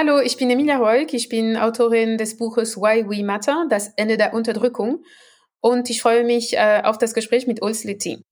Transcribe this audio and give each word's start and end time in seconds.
Hallo, 0.00 0.20
ich 0.20 0.36
bin 0.36 0.48
Emilia 0.48 0.76
Reuk. 0.76 1.12
Ich 1.12 1.28
bin 1.28 1.56
Autorin 1.56 2.18
des 2.18 2.36
Buches 2.36 2.76
Why 2.76 3.04
We 3.08 3.24
Matter, 3.24 3.66
das 3.68 3.88
Ende 3.96 4.16
der 4.16 4.32
Unterdrückung. 4.32 5.02
Und 5.60 5.90
ich 5.90 6.02
freue 6.02 6.22
mich 6.22 6.56
äh, 6.56 6.82
auf 6.84 6.98
das 6.98 7.14
Gespräch 7.14 7.48
mit 7.48 7.62
Ulz 7.62 7.82
Litti. 7.82 8.22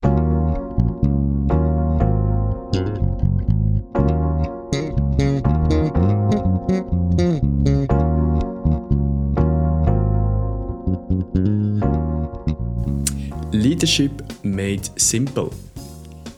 Leadership 13.50 14.22
made 14.44 14.82
simple. 14.94 15.50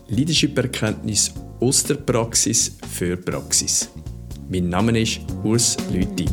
Leadership-Erkenntnis 0.07 1.35
aus 1.61 1.85
der 1.85 1.97
Praxis 1.97 2.79
für 2.91 3.19
Praxis. 3.19 3.91
Mein 4.51 4.71
Name 4.71 4.99
ist 4.99 5.21
Urs 5.45 5.77
Lüthi. 5.93 6.25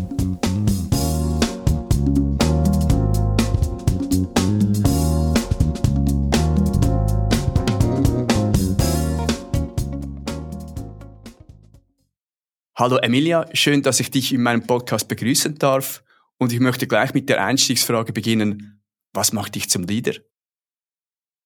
Hallo 12.78 12.96
Emilia, 13.00 13.48
schön, 13.52 13.82
dass 13.82 14.00
ich 14.00 14.12
dich 14.12 14.34
in 14.34 14.42
meinem 14.42 14.66
Podcast 14.66 15.10
begrüßen 15.10 15.56
darf. 15.56 16.02
Und 16.38 16.54
ich 16.54 16.62
möchte 16.62 16.88
gleich 16.88 17.14
mit 17.14 17.28
der 17.28 17.44
Einstiegsfrage 17.44 18.14
beginnen. 18.14 18.82
Was 19.12 19.34
macht 19.34 19.56
dich 19.56 19.70
zum 19.70 19.84
Leader? 19.84 20.14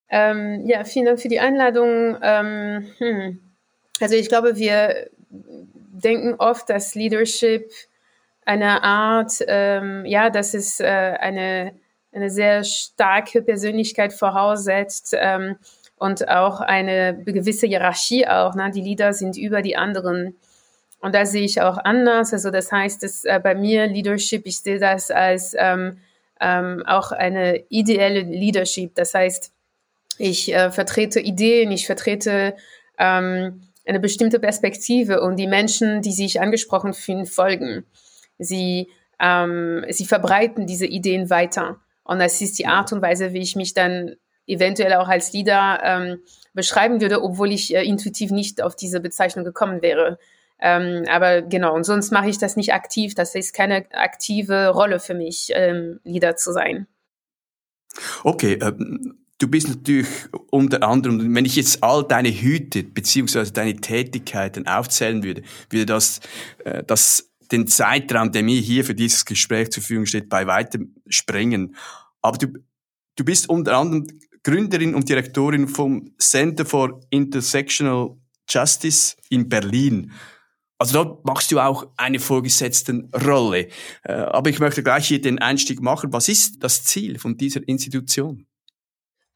Ähm, 0.10 0.68
ja, 0.68 0.84
vielen 0.84 1.06
Dank 1.06 1.20
für 1.20 1.30
die 1.30 1.40
Einladung. 1.40 2.16
Ähm, 2.22 2.86
hm. 3.00 3.40
Also 4.00 4.14
ich 4.14 4.30
glaube, 4.30 4.56
wir 4.58 5.10
denken 6.00 6.36
oft, 6.36 6.70
dass 6.70 6.96
Leadership 6.96 7.72
eine 8.46 8.84
Art, 8.84 9.34
ähm, 9.48 10.06
ja, 10.06 10.30
dass 10.30 10.54
es 10.54 10.80
äh, 10.80 10.86
eine, 10.86 11.74
eine 12.12 12.30
sehr 12.30 12.64
starke 12.64 13.42
Persönlichkeit 13.42 14.12
voraussetzt 14.12 15.16
ähm, 15.18 15.58
und 15.98 16.28
auch 16.30 16.62
eine 16.62 17.22
gewisse 17.26 17.68
Hierarchie 17.68 18.28
auch. 18.28 18.56
Ne? 18.56 18.72
Die 18.72 18.82
Leader 18.82 19.14
sind 19.14 19.38
über 19.38 19.62
die 19.62 19.78
anderen. 19.78 20.36
Und 21.02 21.16
da 21.16 21.26
sehe 21.26 21.46
ich 21.46 21.62
auch 21.62 21.78
anders. 21.78 22.34
Also 22.34 22.50
das 22.50 22.72
heißt, 22.72 23.04
dass 23.04 23.24
äh, 23.26 23.40
bei 23.42 23.56
mir 23.56 23.88
Leadership, 23.88 24.46
ich 24.46 24.60
sehe 24.60 24.80
das 24.80 25.12
als 25.12 25.56
ähm, 25.58 26.00
ähm, 26.40 26.84
auch 26.86 27.12
eine 27.12 27.64
ideelle 27.70 28.22
Leadership. 28.22 28.96
Das 28.96 29.14
heißt, 29.14 29.52
ich 30.18 30.54
äh, 30.54 30.72
vertrete 30.72 31.20
Ideen, 31.20 31.72
ich 31.72 31.86
vertrete 31.86 32.56
ähm, 32.98 33.62
eine 33.90 34.00
bestimmte 34.00 34.40
Perspektive 34.40 35.22
und 35.22 35.38
die 35.38 35.48
Menschen, 35.48 36.02
die 36.02 36.12
sich 36.12 36.40
angesprochen 36.40 36.94
fühlen, 36.94 37.26
folgen. 37.26 37.86
Sie, 38.38 38.90
ähm, 39.20 39.84
sie 39.90 40.06
verbreiten 40.06 40.68
diese 40.68 40.86
Ideen 40.86 41.30
weiter. 41.30 41.82
Und 42.04 42.20
das 42.20 42.40
ist 42.42 42.58
die 42.60 42.68
Art 42.68 42.94
und 42.94 43.02
Weise, 43.02 43.34
wie 43.34 43.42
ich 43.42 43.56
mich 43.56 43.74
dann 43.74 44.16
eventuell 44.48 44.94
auch 44.94 45.08
als 45.08 45.34
Leader 45.34 45.80
ähm, 45.84 46.20
beschreiben 46.54 47.02
würde, 47.02 47.22
obwohl 47.22 47.52
ich 47.52 47.76
äh, 47.76 47.84
intuitiv 47.84 48.32
nicht 48.32 48.62
auf 48.62 48.76
diese 48.76 49.00
Bezeichnung 49.00 49.46
gekommen 49.46 49.82
wäre. 49.82 50.18
Ähm, 50.60 51.06
aber 51.10 51.42
genau, 51.42 51.76
und 51.76 51.84
sonst 51.84 52.12
mache 52.12 52.30
ich 52.30 52.38
das 52.38 52.56
nicht 52.56 52.74
aktiv. 52.74 53.16
Das 53.16 53.36
ist 53.36 53.54
keine 53.54 53.86
aktive 53.92 54.70
Rolle 54.70 55.00
für 55.00 55.14
mich, 55.14 55.52
ähm, 55.54 56.00
Leader 56.04 56.36
zu 56.36 56.52
sein. 56.52 56.88
Okay, 58.24 58.60
ähm, 58.62 59.26
du 59.40 59.48
bist 59.48 59.68
natürlich 59.70 60.08
unter 60.52 60.84
anderem, 60.84 61.34
wenn 61.34 61.46
ich 61.46 61.56
jetzt 61.56 61.84
all 61.84 62.04
deine 62.04 62.30
Hüte 62.30 62.84
beziehungsweise 62.84 63.52
deine 63.52 63.76
Tätigkeiten 63.76 64.68
aufzählen 64.68 65.24
würde, 65.24 65.42
würde 65.70 65.86
das, 65.88 66.20
äh, 66.66 66.84
das 66.84 67.32
den 67.52 67.66
Zeitraum, 67.66 68.32
der 68.32 68.44
mir 68.44 68.62
hier 68.62 68.86
für 68.86 68.94
dieses 68.94 69.26
Gespräch 69.26 69.72
zur 69.72 69.82
Verfügung 69.82 70.06
steht, 70.06 70.30
bei 70.30 70.46
weitem 70.46 70.94
sprengen. 71.08 71.76
Aber 72.22 72.38
du, 72.38 72.48
du 73.16 73.26
bist 73.26 73.50
unter 73.50 73.76
anderem 73.78 74.06
Gründerin 74.44 74.94
und 74.94 75.10
Direktorin 75.10 75.68
vom 75.68 76.12
Center 76.20 76.66
for 76.66 77.02
Intersectional 77.10 78.18
Justice 78.48 79.16
in 79.30 79.50
Berlin. 79.50 80.12
Also 80.78 81.04
dort 81.04 81.26
machst 81.26 81.52
du 81.52 81.60
auch 81.60 81.88
eine 81.98 82.20
vorgesetzten 82.20 83.10
Rolle. 83.14 83.68
Äh, 84.04 84.14
aber 84.14 84.50
ich 84.50 84.60
möchte 84.60 84.84
gleich 84.84 85.08
hier 85.08 85.22
den 85.22 85.40
Einstieg 85.40 85.82
machen. 85.82 86.14
Was 86.14 86.30
ist 86.30 86.64
das 86.64 86.84
Ziel 86.84 87.20
von 87.20 87.36
dieser 87.36 87.68
Institution? 87.68 88.46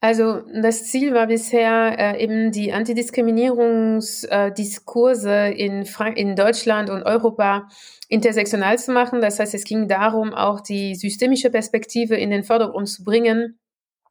Also 0.04 0.42
das 0.52 0.84
Ziel 0.84 1.14
war 1.14 1.28
bisher 1.28 1.96
äh, 1.98 2.22
eben 2.22 2.52
die 2.52 2.74
Antidiskriminierungsdiskurse 2.74 5.30
äh, 5.30 5.52
in, 5.52 5.86
in 6.16 6.36
Deutschland 6.36 6.90
und 6.90 7.04
Europa 7.04 7.70
intersektional 8.10 8.78
zu 8.78 8.92
machen. 8.92 9.22
Das 9.22 9.38
heißt, 9.38 9.54
es 9.54 9.64
ging 9.64 9.88
darum, 9.88 10.34
auch 10.34 10.60
die 10.60 10.94
systemische 10.94 11.48
Perspektive 11.48 12.16
in 12.16 12.28
den 12.28 12.44
Vordergrund 12.44 12.90
zu 12.90 13.02
bringen 13.02 13.58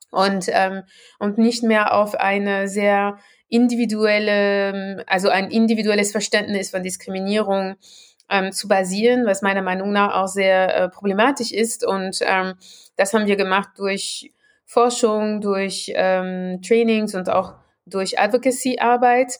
und, 0.10 0.46
ähm, 0.48 0.82
und 1.20 1.38
nicht 1.38 1.62
mehr 1.62 1.94
auf 1.94 2.16
eine 2.16 2.68
sehr 2.68 3.20
individuelle, 3.48 5.04
also 5.06 5.30
ein 5.30 5.52
individuelles 5.52 6.12
Verständnis 6.12 6.72
von 6.72 6.82
Diskriminierung 6.82 7.76
ähm, 8.32 8.52
zu 8.52 8.68
basieren, 8.68 9.28
was 9.28 9.44
meiner 9.44 9.62
Meinung 9.62 9.92
nach 9.92 10.16
auch 10.16 10.28
sehr 10.28 10.76
äh, 10.76 10.90
problematisch 10.90 11.52
ist. 11.52 11.86
Und 11.86 12.18
ähm, 12.22 12.56
das 12.96 13.14
haben 13.14 13.28
wir 13.28 13.36
gemacht 13.36 13.70
durch 13.78 14.32
Forschung, 14.66 15.42
durch 15.42 15.92
ähm, 15.96 16.62
Trainings 16.62 17.16
und 17.16 17.30
auch 17.30 17.56
durch 17.86 18.20
Advocacy-Arbeit. 18.20 19.40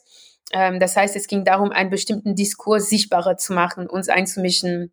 Ähm, 0.52 0.80
das 0.80 0.96
heißt, 0.96 1.16
es 1.16 1.28
ging 1.28 1.44
darum, 1.44 1.72
einen 1.72 1.90
bestimmten 1.90 2.36
Diskurs 2.36 2.90
sichtbarer 2.90 3.38
zu 3.38 3.54
machen, 3.54 3.88
uns 3.88 4.10
einzumischen 4.10 4.92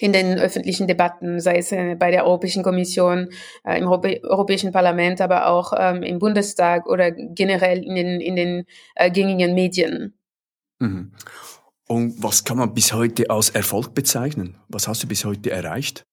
in 0.00 0.12
den 0.12 0.38
öffentlichen 0.38 0.86
Debatten, 0.86 1.40
sei 1.40 1.56
es 1.58 1.72
äh, 1.72 1.96
bei 1.96 2.10
der 2.10 2.24
Europäischen 2.24 2.62
Kommission, 2.62 3.30
äh, 3.64 3.78
im 3.78 3.86
Europä 3.86 4.20
Europäischen 4.22 4.72
Parlament, 4.72 5.20
aber 5.20 5.48
auch 5.48 5.72
ähm, 5.76 6.02
im 6.02 6.18
Bundestag 6.18 6.86
oder 6.86 7.10
generell 7.10 7.82
in 7.82 7.94
den, 7.94 8.20
in 8.20 8.36
den 8.36 8.64
äh, 8.94 9.10
gängigen 9.10 9.54
Medien. 9.54 10.14
Mhm. 10.78 11.12
Und 11.88 12.22
was 12.22 12.44
kann 12.44 12.58
man 12.58 12.74
bis 12.74 12.92
heute 12.92 13.30
als 13.30 13.50
Erfolg 13.50 13.94
bezeichnen? 13.94 14.58
Was 14.68 14.86
hast 14.86 15.02
du 15.02 15.08
bis 15.08 15.24
heute 15.24 15.50
erreicht? 15.50 16.04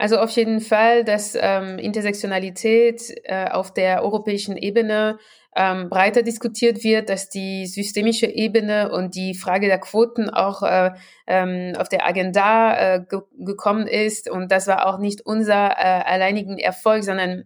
Also 0.00 0.16
auf 0.16 0.30
jeden 0.30 0.62
Fall, 0.62 1.04
dass 1.04 1.36
ähm, 1.38 1.76
Intersektionalität 1.78 3.02
äh, 3.24 3.50
auf 3.50 3.74
der 3.74 4.02
europäischen 4.02 4.56
Ebene 4.56 5.18
ähm, 5.54 5.90
breiter 5.90 6.22
diskutiert 6.22 6.82
wird, 6.82 7.10
dass 7.10 7.28
die 7.28 7.66
systemische 7.66 8.24
Ebene 8.24 8.90
und 8.90 9.14
die 9.14 9.34
Frage 9.34 9.66
der 9.66 9.76
Quoten 9.76 10.30
auch 10.30 10.62
äh, 10.62 10.92
ähm, 11.26 11.74
auf 11.76 11.90
der 11.90 12.06
Agenda 12.08 12.94
äh, 12.94 13.04
ge 13.06 13.20
gekommen 13.40 13.86
ist. 13.86 14.30
Und 14.30 14.50
das 14.50 14.66
war 14.68 14.86
auch 14.86 14.98
nicht 14.98 15.20
unser 15.26 15.72
äh, 15.72 16.02
alleinigen 16.06 16.56
Erfolg, 16.56 17.04
sondern 17.04 17.44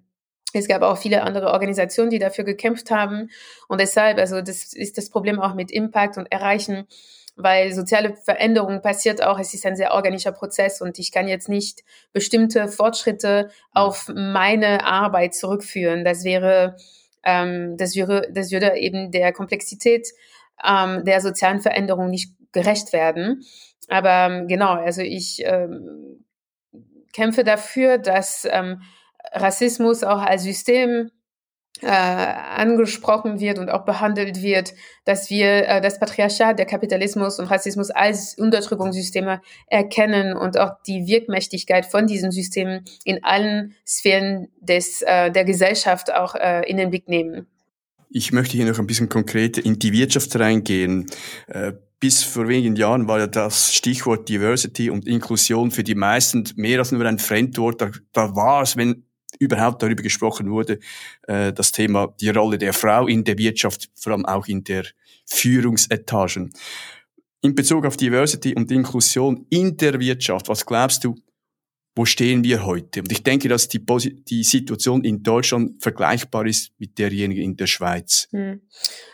es 0.53 0.69
gab 0.69 0.83
auch 0.83 0.97
viele 0.97 1.25
andere 1.25 1.49
Organisationen, 1.49 2.11
die 2.11 2.21
dafür 2.21 2.45
gekämpft 2.45 2.93
haben. 2.93 3.31
Und 3.67 3.81
deshalb, 3.81 4.19
also 4.19 4.41
das 4.43 4.73
ist 4.73 4.97
das 4.97 5.11
Problem 5.11 5.41
auch 5.41 5.57
mit 5.57 5.73
Impact 5.73 6.19
und 6.19 6.31
Erreichen 6.31 6.87
weil 7.37 7.73
soziale 7.73 8.15
Veränderung 8.17 8.81
passiert 8.81 9.23
auch, 9.23 9.39
es 9.39 9.55
ist 9.55 9.67
ein 9.67 9.77
sehr 9.77 9.93
organischer 9.93 10.33
Prozess 10.33 10.81
und 10.81 10.99
ich 10.99 11.11
kann 11.11 11.27
jetzt 11.27 11.49
nicht 11.49 11.83
bestimmte 12.13 12.69
Fortschritte 12.69 13.51
auf 13.73 14.09
meine 14.15 14.85
Arbeit 14.85 15.35
zurückführen. 15.35 16.05
Das 16.05 16.25
wäre, 16.25 16.77
ähm, 17.25 17.77
das 17.77 17.97
wäre, 17.97 18.29
das 18.33 18.53
würde 18.53 18.77
eben 18.77 19.11
der 19.11 19.33
Komplexität 19.33 20.09
ähm, 20.65 21.05
der 21.05 21.21
sozialen 21.21 21.61
Veränderung 21.61 22.09
nicht 22.09 22.33
gerecht 22.53 22.93
werden. 22.93 23.45
Aber 23.89 24.29
ähm, 24.31 24.49
genau, 24.49 24.75
also 24.75 25.03
ich 25.03 25.43
ähm, 25.45 26.25
kämpfe 27.13 27.45
dafür, 27.45 27.99
dass 27.99 28.47
ähm, 28.51 28.83
Rassismus 29.33 30.05
auch 30.05 30.21
als 30.21 30.45
System 30.45 31.11
äh, 31.81 31.89
angesprochen 31.89 33.41
wird 33.41 33.59
und 33.59 33.69
auch 33.69 33.85
behandelt 33.85 34.43
wird, 34.43 34.75
dass 35.05 35.29
wir 35.29 35.69
äh, 35.69 35.81
das 35.81 35.99
Patriarchat, 35.99 36.59
der 36.59 36.67
Kapitalismus 36.67 37.39
und 37.39 37.47
Rassismus 37.47 37.91
als 37.91 38.37
Unterdrückungssysteme 38.39 39.41
erkennen 39.67 40.37
und 40.37 40.59
auch 40.59 40.71
die 40.87 41.07
Wirkmächtigkeit 41.07 41.87
von 41.87 42.07
diesen 42.07 42.31
Systemen 42.31 42.85
in 43.05 43.25
allen 43.25 43.75
Sphären 43.87 44.49
des, 44.61 45.03
äh, 45.03 45.31
der 45.31 45.45
Gesellschaft 45.45 46.13
auch 46.13 46.35
äh, 46.37 46.63
in 46.69 46.77
den 46.77 46.91
Blick 46.91 47.09
nehmen. 47.09 47.47
Ich 48.11 48.33
möchte 48.33 48.57
hier 48.57 48.67
noch 48.67 48.79
ein 48.79 48.87
bisschen 48.87 49.09
konkreter 49.09 49.65
in 49.65 49.79
die 49.81 49.93
Wirtschaft 49.93 50.39
reingehen. 50.39 51.07
Äh, 51.49 51.73
bis 51.99 52.23
vor 52.23 52.47
wenigen 52.47 52.77
Jahren 52.77 53.09
war 53.09 53.19
ja 53.19 53.27
das 53.27 53.75
Stichwort 53.75 54.29
Diversity 54.29 54.91
und 54.91 55.09
Inklusion 55.09 55.71
für 55.71 55.83
die 55.83 55.95
meisten 55.95 56.45
mehr 56.55 56.79
als 56.79 56.93
nur 56.93 57.05
ein 57.05 57.19
Fremdwort. 57.19 57.81
Da, 57.81 57.91
da 58.13 58.37
war 58.37 58.63
es, 58.63 58.77
wenn 58.77 59.05
überhaupt 59.45 59.83
darüber 59.83 60.03
gesprochen 60.03 60.51
wurde, 60.51 60.79
äh, 61.29 61.53
das 61.53 61.73
Thema 61.73 62.15
die 62.21 62.31
Rolle 62.31 62.59
der 62.59 62.73
Frau 62.73 63.07
in 63.07 63.25
der 63.25 63.39
Wirtschaft, 63.39 63.91
vor 63.95 64.13
allem 64.13 64.27
auch 64.27 64.47
in 64.47 64.65
der 64.65 64.85
Führungsetagen. 65.27 66.53
In 67.43 67.55
Bezug 67.55 67.85
auf 67.85 67.97
Diversity 67.97 68.55
und 68.55 68.71
Inklusion 68.71 69.47
in 69.51 69.77
der 69.77 70.01
Wirtschaft, 70.01 70.49
was 70.49 70.65
glaubst 70.65 71.05
du, 71.05 71.15
wo 71.97 72.05
stehen 72.05 72.43
wir 72.43 72.67
heute? 72.67 73.01
Und 73.01 73.13
ich 73.13 73.23
denke, 73.23 73.49
dass 73.49 73.69
die, 73.69 73.85
die 74.25 74.43
Situation 74.43 75.05
in 75.05 75.23
Deutschland 75.23 75.81
vergleichbar 75.81 76.45
ist 76.47 76.73
mit 76.79 76.99
derjenigen 76.99 77.43
in 77.43 77.57
der 77.57 77.67
Schweiz. 77.67 78.27
Hm. 78.33 78.61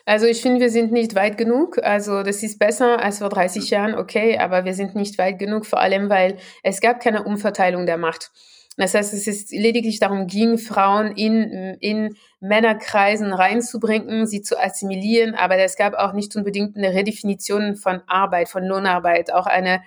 Also 0.07 0.27
ich 0.27 0.41
finde, 0.41 0.61
wir 0.61 0.71
sind 0.71 0.91
nicht 0.91 1.15
weit 1.15 1.37
genug. 1.37 1.79
Also 1.83 2.23
das 2.23 2.43
ist 2.43 2.59
besser 2.59 3.03
als 3.03 3.19
vor 3.19 3.29
30 3.29 3.69
Jahren, 3.69 3.95
okay, 3.95 4.39
aber 4.39 4.65
wir 4.65 4.75
sind 4.75 4.95
nicht 4.95 5.19
weit 5.19 5.39
genug, 5.39 5.67
vor 5.67 5.81
allem 5.81 6.09
weil 6.09 6.39
es 6.63 6.81
gab 6.81 7.01
keine 7.01 7.25
Umverteilung 7.25 7.85
der 7.85 7.99
Macht. 7.99 8.31
Das 8.81 8.95
heißt, 8.95 9.13
es 9.13 9.27
ist 9.27 9.53
lediglich 9.53 9.99
darum 9.99 10.27
ging, 10.27 10.57
Frauen 10.57 11.13
in, 11.15 11.77
in 11.81 12.17
Männerkreisen 12.41 13.31
reinzubringen, 13.31 14.27
sie 14.27 14.41
zu 14.41 14.59
assimilieren, 14.59 15.35
aber 15.35 15.59
es 15.59 15.77
gab 15.77 15.93
auch 15.93 16.15
nicht 16.15 16.35
unbedingt 16.35 16.79
eine 16.79 16.95
Redefinition 16.95 17.77
von 17.77 18.01
Arbeit, 18.07 18.49
von 18.49 18.65
Lohnarbeit, 18.65 19.35
auch 19.35 19.45
eine 19.45 19.83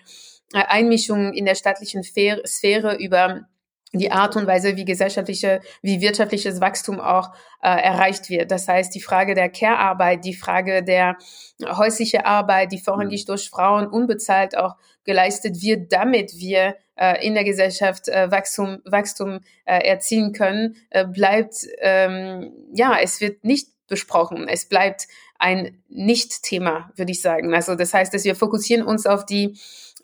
äh, 0.53 0.61
Einmischung 0.67 1.33
in 1.33 1.45
der 1.45 1.55
staatlichen 1.55 2.03
Sphäre 2.03 2.95
über 2.97 3.47
die 3.93 4.11
Art 4.11 4.35
und 4.35 4.47
Weise, 4.47 4.75
wie 4.75 4.85
gesellschaftliche, 4.85 5.61
wie 5.81 6.01
wirtschaftliches 6.01 6.59
Wachstum 6.59 6.99
auch 6.99 7.31
äh, 7.61 7.69
erreicht 7.69 8.29
wird. 8.29 8.49
Das 8.49 8.67
heißt, 8.67 8.93
die 8.93 9.01
Frage 9.01 9.35
der 9.35 9.49
Care-Arbeit, 9.49 10.25
die 10.25 10.33
Frage 10.33 10.83
der 10.83 11.17
häusliche 11.63 12.25
Arbeit, 12.25 12.71
die 12.71 12.79
vorrangig 12.79 13.23
mhm. 13.23 13.27
durch 13.27 13.49
Frauen 13.49 13.87
unbezahlt 13.87 14.57
auch 14.57 14.75
geleistet 15.05 15.61
wird, 15.61 15.93
damit 15.93 16.33
wir 16.37 16.75
äh, 16.95 17.25
in 17.25 17.35
der 17.35 17.43
Gesellschaft 17.43 18.07
äh, 18.07 18.31
Wachstum, 18.31 18.79
Wachstum 18.85 19.41
äh, 19.65 19.87
erzielen 19.87 20.33
können, 20.33 20.75
äh, 20.89 21.05
bleibt, 21.05 21.67
ähm, 21.79 22.51
ja, 22.73 22.97
es 22.99 23.21
wird 23.21 23.43
nicht 23.43 23.67
besprochen. 23.87 24.47
Es 24.47 24.65
bleibt 24.65 25.07
ein 25.37 25.83
Nicht-Thema, 25.89 26.91
würde 26.95 27.11
ich 27.11 27.21
sagen. 27.21 27.53
Also 27.53 27.75
das 27.75 27.93
heißt, 27.93 28.13
dass 28.13 28.23
wir 28.23 28.35
fokussieren 28.35 28.85
uns 28.85 29.05
auf 29.05 29.25
die 29.25 29.57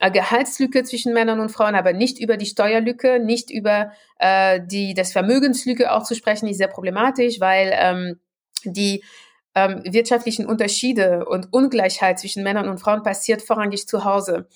Gehaltslücke 0.08 0.82
zwischen 0.84 1.12
Männern 1.12 1.40
und 1.40 1.50
Frauen, 1.50 1.74
aber 1.74 1.92
nicht 1.92 2.18
über 2.18 2.38
die 2.38 2.46
Steuerlücke, 2.46 3.20
nicht 3.20 3.50
über 3.50 3.92
äh, 4.18 4.60
die 4.64 4.94
das 4.94 5.12
Vermögenslücke 5.12 5.92
auch 5.92 6.04
zu 6.04 6.14
sprechen, 6.14 6.48
ist 6.48 6.56
sehr 6.56 6.68
problematisch, 6.68 7.40
weil 7.40 7.72
ähm, 7.74 8.20
die 8.64 9.04
ähm, 9.54 9.82
wirtschaftlichen 9.84 10.46
Unterschiede 10.46 11.26
und 11.26 11.52
Ungleichheit 11.52 12.18
zwischen 12.18 12.42
Männern 12.42 12.68
und 12.68 12.78
Frauen 12.78 13.02
passiert 13.02 13.42
vorrangig 13.42 13.86
zu 13.86 14.04
Hause. 14.04 14.48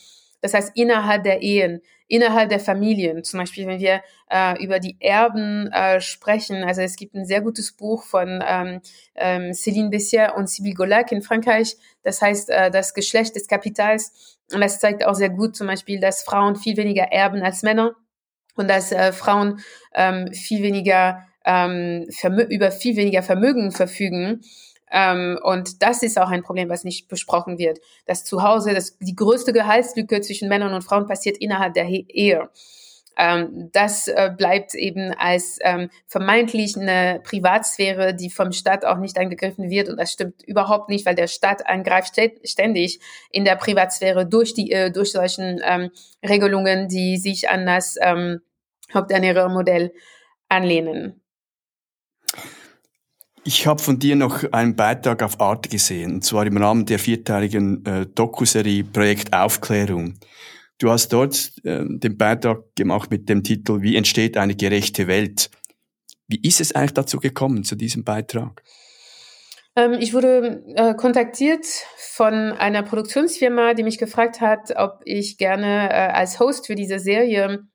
Das 0.44 0.52
heißt, 0.52 0.72
innerhalb 0.74 1.24
der 1.24 1.40
Ehen, 1.40 1.80
innerhalb 2.06 2.50
der 2.50 2.60
Familien, 2.60 3.24
zum 3.24 3.40
Beispiel, 3.40 3.66
wenn 3.66 3.80
wir 3.80 4.02
äh, 4.30 4.62
über 4.62 4.78
die 4.78 4.98
Erben 5.00 5.68
äh, 5.72 6.02
sprechen, 6.02 6.64
also 6.64 6.82
es 6.82 6.96
gibt 6.96 7.14
ein 7.14 7.24
sehr 7.24 7.40
gutes 7.40 7.72
Buch 7.72 8.04
von 8.04 8.44
ähm, 8.46 8.82
ähm, 9.14 9.52
Céline 9.52 9.88
Bessier 9.88 10.34
und 10.36 10.50
Sybille 10.50 10.74
Golac 10.74 11.12
in 11.12 11.22
Frankreich, 11.22 11.78
das 12.02 12.20
heißt 12.20 12.50
äh, 12.50 12.70
das 12.70 12.92
Geschlecht 12.92 13.36
des 13.36 13.48
Kapitals. 13.48 14.36
Und 14.52 14.60
das 14.60 14.80
zeigt 14.80 15.06
auch 15.06 15.14
sehr 15.14 15.30
gut 15.30 15.56
zum 15.56 15.66
Beispiel, 15.66 15.98
dass 15.98 16.24
Frauen 16.24 16.56
viel 16.56 16.76
weniger 16.76 17.04
erben 17.04 17.42
als 17.42 17.62
Männer 17.62 17.96
und 18.54 18.68
dass 18.68 18.92
äh, 18.92 19.12
Frauen 19.12 19.60
ähm, 19.94 20.30
viel 20.34 20.62
weniger 20.62 21.26
ähm, 21.46 22.06
über 22.50 22.70
viel 22.70 22.96
weniger 22.96 23.22
Vermögen 23.22 23.72
verfügen 23.72 24.42
ähm, 24.94 25.40
und 25.42 25.82
das 25.82 26.04
ist 26.04 26.18
auch 26.20 26.30
ein 26.30 26.44
Problem, 26.44 26.68
was 26.68 26.84
nicht 26.84 27.08
besprochen 27.08 27.58
wird. 27.58 27.80
Dass 28.06 28.24
zu 28.24 28.44
Hause 28.44 28.74
das, 28.74 28.96
die 28.98 29.16
größte 29.16 29.52
Gehaltslücke 29.52 30.20
zwischen 30.20 30.48
Männern 30.48 30.72
und 30.72 30.82
Frauen 30.82 31.08
passiert 31.08 31.36
innerhalb 31.38 31.74
der 31.74 31.86
Ehe. 31.88 32.48
Ähm, 33.16 33.70
das 33.72 34.06
äh, 34.06 34.30
bleibt 34.36 34.74
eben 34.76 35.12
als 35.12 35.58
ähm, 35.62 35.90
vermeintlich 36.06 36.76
eine 36.76 37.20
Privatsphäre, 37.24 38.14
die 38.14 38.30
vom 38.30 38.52
Staat 38.52 38.84
auch 38.84 38.98
nicht 38.98 39.18
angegriffen 39.18 39.68
wird. 39.68 39.88
Und 39.88 39.96
das 39.98 40.12
stimmt 40.12 40.42
überhaupt 40.44 40.88
nicht, 40.88 41.06
weil 41.06 41.16
der 41.16 41.26
Staat 41.26 41.66
angreift 41.66 42.14
ständig 42.44 43.00
in 43.30 43.44
der 43.44 43.56
Privatsphäre 43.56 44.26
durch 44.26 44.54
die 44.54 44.70
äh, 44.70 44.92
durch 44.92 45.10
solchen 45.10 45.60
ähm, 45.64 45.90
Regelungen, 46.22 46.86
die 46.86 47.16
sich 47.16 47.48
an 47.48 47.66
das 47.66 47.96
ähm, 48.00 48.42
Haupternährermodell 48.92 49.92
anlehnen. 50.48 51.20
Ich 53.46 53.66
habe 53.66 53.82
von 53.82 53.98
dir 53.98 54.16
noch 54.16 54.42
einen 54.52 54.74
Beitrag 54.74 55.22
auf 55.22 55.38
Arte 55.38 55.68
gesehen, 55.68 56.14
und 56.14 56.24
zwar 56.24 56.46
im 56.46 56.56
Rahmen 56.56 56.86
der 56.86 56.98
vierteiligen 56.98 57.84
äh, 57.84 58.06
Dokuserie 58.06 58.84
Projekt 58.84 59.34
Aufklärung. 59.34 60.14
Du 60.78 60.90
hast 60.90 61.08
dort 61.12 61.52
äh, 61.62 61.84
den 61.86 62.16
Beitrag 62.16 62.74
gemacht 62.74 63.10
mit 63.10 63.28
dem 63.28 63.42
Titel 63.42 63.82
Wie 63.82 63.96
entsteht 63.96 64.38
eine 64.38 64.56
gerechte 64.56 65.08
Welt? 65.08 65.50
Wie 66.26 66.40
ist 66.42 66.60
es 66.60 66.74
eigentlich 66.74 66.94
dazu 66.94 67.18
gekommen, 67.18 67.64
zu 67.64 67.76
diesem 67.76 68.02
Beitrag? 68.02 68.62
Ähm, 69.76 69.92
ich 70.00 70.14
wurde 70.14 70.64
äh, 70.74 70.94
kontaktiert 70.94 71.66
von 71.98 72.34
einer 72.34 72.82
Produktionsfirma, 72.82 73.74
die 73.74 73.82
mich 73.82 73.98
gefragt 73.98 74.40
hat, 74.40 74.72
ob 74.76 75.00
ich 75.04 75.36
gerne 75.36 75.90
äh, 75.90 76.12
als 76.12 76.40
Host 76.40 76.66
für 76.66 76.76
diese 76.76 76.98
Serie 76.98 77.66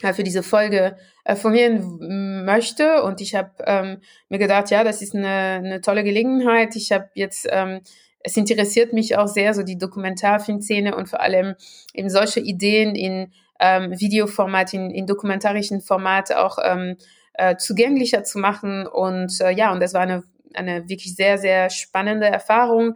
für 0.00 0.22
diese 0.22 0.42
Folge 0.42 0.96
äh, 1.24 1.36
formieren 1.36 2.44
möchte. 2.44 3.02
Und 3.02 3.20
ich 3.20 3.34
habe 3.34 3.50
ähm, 3.66 3.98
mir 4.28 4.38
gedacht, 4.38 4.70
ja, 4.70 4.84
das 4.84 5.02
ist 5.02 5.14
eine, 5.14 5.28
eine 5.28 5.80
tolle 5.80 6.04
Gelegenheit. 6.04 6.76
Ich 6.76 6.92
habe 6.92 7.08
jetzt, 7.14 7.46
ähm, 7.50 7.80
es 8.22 8.36
interessiert 8.36 8.92
mich 8.92 9.16
auch 9.16 9.28
sehr, 9.28 9.54
so 9.54 9.62
die 9.62 9.78
Dokumentarfilmszene 9.78 10.96
und 10.96 11.08
vor 11.08 11.20
allem 11.20 11.54
eben 11.94 12.10
solche 12.10 12.40
Ideen 12.40 12.94
in 12.94 13.32
ähm, 13.60 13.98
Videoformat, 13.98 14.74
in, 14.74 14.90
in 14.90 15.06
dokumentarischen 15.06 15.80
Format 15.80 16.32
auch 16.34 16.58
ähm, 16.62 16.96
äh, 17.34 17.56
zugänglicher 17.56 18.24
zu 18.24 18.38
machen. 18.38 18.86
Und 18.86 19.40
äh, 19.40 19.50
ja, 19.50 19.72
und 19.72 19.80
das 19.80 19.94
war 19.94 20.02
eine, 20.02 20.24
eine 20.54 20.88
wirklich 20.88 21.14
sehr, 21.14 21.38
sehr 21.38 21.70
spannende 21.70 22.26
Erfahrung 22.26 22.94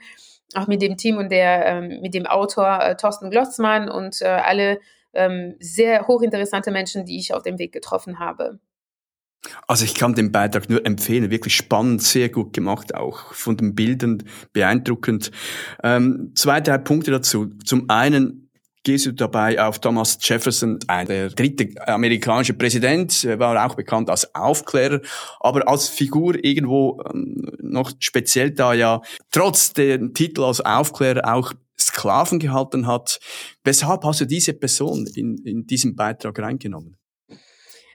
auch 0.54 0.66
mit 0.66 0.82
dem 0.82 0.96
Team 0.96 1.16
und 1.16 1.30
der 1.30 1.66
ähm, 1.66 2.00
mit 2.00 2.14
dem 2.14 2.26
Autor 2.26 2.80
äh, 2.80 2.96
Thorsten 2.96 3.30
Glotzmann 3.30 3.88
und 3.88 4.22
äh, 4.22 4.26
alle 4.26 4.78
ähm, 5.14 5.54
sehr 5.58 6.06
hochinteressante 6.06 6.70
Menschen, 6.70 7.04
die 7.04 7.18
ich 7.18 7.34
auf 7.34 7.42
dem 7.42 7.58
Weg 7.58 7.72
getroffen 7.72 8.18
habe. 8.18 8.58
Also 9.66 9.84
ich 9.84 9.94
kann 9.94 10.14
den 10.14 10.32
Beitrag 10.32 10.68
nur 10.68 10.84
empfehlen, 10.86 11.30
wirklich 11.30 11.54
spannend, 11.54 12.02
sehr 12.02 12.28
gut 12.28 12.52
gemacht, 12.52 12.94
auch 12.94 13.34
von 13.34 13.56
den 13.56 13.74
Bildern 13.74 14.22
beeindruckend. 14.52 15.30
Ähm, 15.82 16.32
zwei, 16.34 16.60
drei 16.60 16.78
Punkte 16.78 17.10
dazu. 17.10 17.50
Zum 17.64 17.90
einen 17.90 18.44
gehst 18.84 19.06
du 19.06 19.12
dabei 19.12 19.60
auf 19.60 19.80
Thomas 19.80 20.18
Jefferson 20.20 20.78
ein, 20.86 21.06
der 21.06 21.30
dritte 21.30 21.70
amerikanische 21.88 22.52
Präsident, 22.52 23.24
war 23.38 23.66
auch 23.66 23.74
bekannt 23.74 24.10
als 24.10 24.34
Aufklärer, 24.34 25.00
aber 25.40 25.66
als 25.66 25.88
Figur 25.88 26.42
irgendwo 26.44 27.02
ähm, 27.12 27.50
noch 27.60 27.92
speziell 27.98 28.50
da 28.50 28.74
ja 28.74 29.00
trotz 29.30 29.72
dem 29.72 30.12
Titel 30.12 30.42
als 30.42 30.60
Aufklärer 30.60 31.34
auch 31.34 31.54
Sklaven 31.94 32.38
gehalten 32.38 32.86
hat. 32.86 33.18
Weshalb 33.62 34.04
hast 34.04 34.20
du 34.20 34.24
diese 34.24 34.52
Person 34.52 35.06
in, 35.14 35.38
in 35.44 35.66
diesen 35.66 35.94
Beitrag 35.94 36.38
reingenommen? 36.38 36.98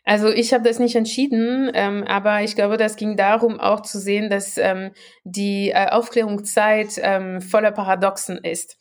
Also 0.06 0.30
ich 0.30 0.54
habe 0.54 0.64
das 0.64 0.80
nicht 0.80 0.96
entschieden, 0.96 1.70
ähm, 1.74 2.04
aber 2.04 2.42
ich 2.42 2.56
glaube, 2.56 2.78
das 2.78 2.96
ging 2.96 3.16
darum, 3.16 3.60
auch 3.60 3.82
zu 3.82 4.00
sehen, 4.00 4.30
dass 4.30 4.58
ähm, 4.58 4.92
die 5.24 5.70
äh, 5.70 5.90
Aufklärungszeit 5.90 6.94
ähm, 6.98 7.42
voller 7.42 7.72
Paradoxen 7.72 8.38
ist. 8.38 8.78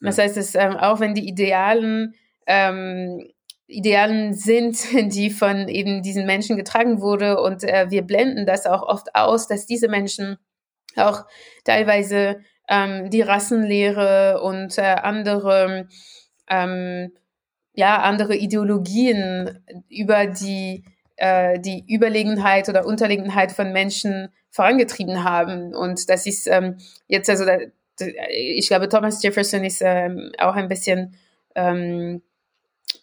Das 0.00 0.18
heißt, 0.18 0.36
dass 0.36 0.54
ähm, 0.54 0.76
auch 0.76 1.00
wenn 1.00 1.14
die 1.14 1.26
Idealen 1.26 2.14
ähm, 2.46 3.28
Idealen 3.66 4.34
sind, 4.34 4.78
die 5.12 5.30
von 5.30 5.68
eben 5.68 6.02
diesen 6.02 6.26
Menschen 6.26 6.56
getragen 6.56 7.00
wurde 7.00 7.40
und 7.40 7.64
äh, 7.64 7.86
wir 7.90 8.02
blenden 8.02 8.46
das 8.46 8.66
auch 8.66 8.82
oft 8.82 9.14
aus, 9.14 9.48
dass 9.48 9.66
diese 9.66 9.88
Menschen 9.88 10.38
auch 10.96 11.24
teilweise 11.64 12.40
ähm, 12.68 13.10
die 13.10 13.22
Rassenlehre 13.22 14.40
und 14.42 14.78
äh, 14.78 14.82
andere, 14.82 15.88
ähm, 16.48 17.12
ja, 17.74 18.02
andere 18.02 18.36
Ideologien 18.36 19.64
über 19.88 20.26
die, 20.26 20.84
äh, 21.16 21.58
die 21.58 21.84
Überlegenheit 21.88 22.68
oder 22.68 22.86
Unterlegenheit 22.86 23.52
von 23.52 23.72
Menschen 23.72 24.28
vorangetrieben 24.50 25.24
haben. 25.24 25.74
Und 25.74 26.08
das 26.10 26.26
ist 26.26 26.46
ähm, 26.46 26.76
jetzt 27.06 27.30
also, 27.30 27.44
da, 27.44 27.58
ich 28.30 28.68
glaube, 28.68 28.88
Thomas 28.88 29.22
Jefferson 29.22 29.64
ist 29.64 29.80
ähm, 29.82 30.32
auch 30.38 30.54
ein 30.54 30.68
bisschen, 30.68 31.14
ähm, 31.54 32.22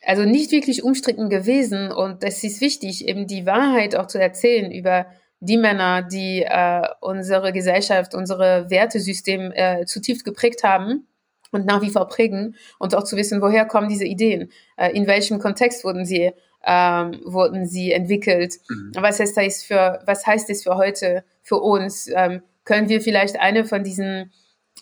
also 0.05 0.24
nicht 0.24 0.51
wirklich 0.51 0.84
umstritten 0.84 1.29
gewesen. 1.29 1.91
Und 1.91 2.24
es 2.24 2.43
ist 2.43 2.62
wichtig, 2.62 3.07
eben 3.07 3.27
die 3.27 3.45
Wahrheit 3.45 3.95
auch 3.95 4.07
zu 4.07 4.19
erzählen 4.19 4.72
über 4.72 5.07
die 5.39 5.58
Männer, 5.58 6.01
die 6.01 6.44
äh, 6.44 6.88
unsere 7.01 7.51
Gesellschaft, 7.54 8.15
unsere 8.15 8.70
Wertesystem 8.70 9.51
äh, 9.54 9.86
zutiefst 9.86 10.25
geprägt 10.25 10.63
haben 10.63 11.08
und 11.51 11.65
nach 11.65 11.82
wie 11.82 11.89
vor 11.89 12.08
prägen 12.08 12.56
und 12.80 12.96
auch 12.96 13.04
zu 13.04 13.15
wissen, 13.18 13.42
woher 13.42 13.65
kommen 13.65 13.89
diese 13.89 14.06
Ideen, 14.06 14.51
äh, 14.77 14.92
in 14.92 15.08
welchem 15.08 15.39
Kontext 15.39 15.84
wurden 15.84 16.06
sie 16.06 16.32
ähm, 16.68 17.22
wurden 17.24 17.68
sie 17.68 17.92
entwickelt, 17.92 18.56
mhm. 18.70 18.92
was 18.96 19.20
heißt 19.20 19.38
das 19.38 19.63
für 19.63 20.00
was 20.06 20.25
heißt 20.25 20.50
es 20.50 20.63
für 20.63 20.77
heute 20.77 21.24
für 21.44 21.58
uns? 21.58 22.10
Ähm, 22.13 22.42
können 22.63 22.89
wir 22.89 23.01
vielleicht 23.01 23.39
eine 23.39 23.65
von 23.65 23.84
diesen 23.84 24.34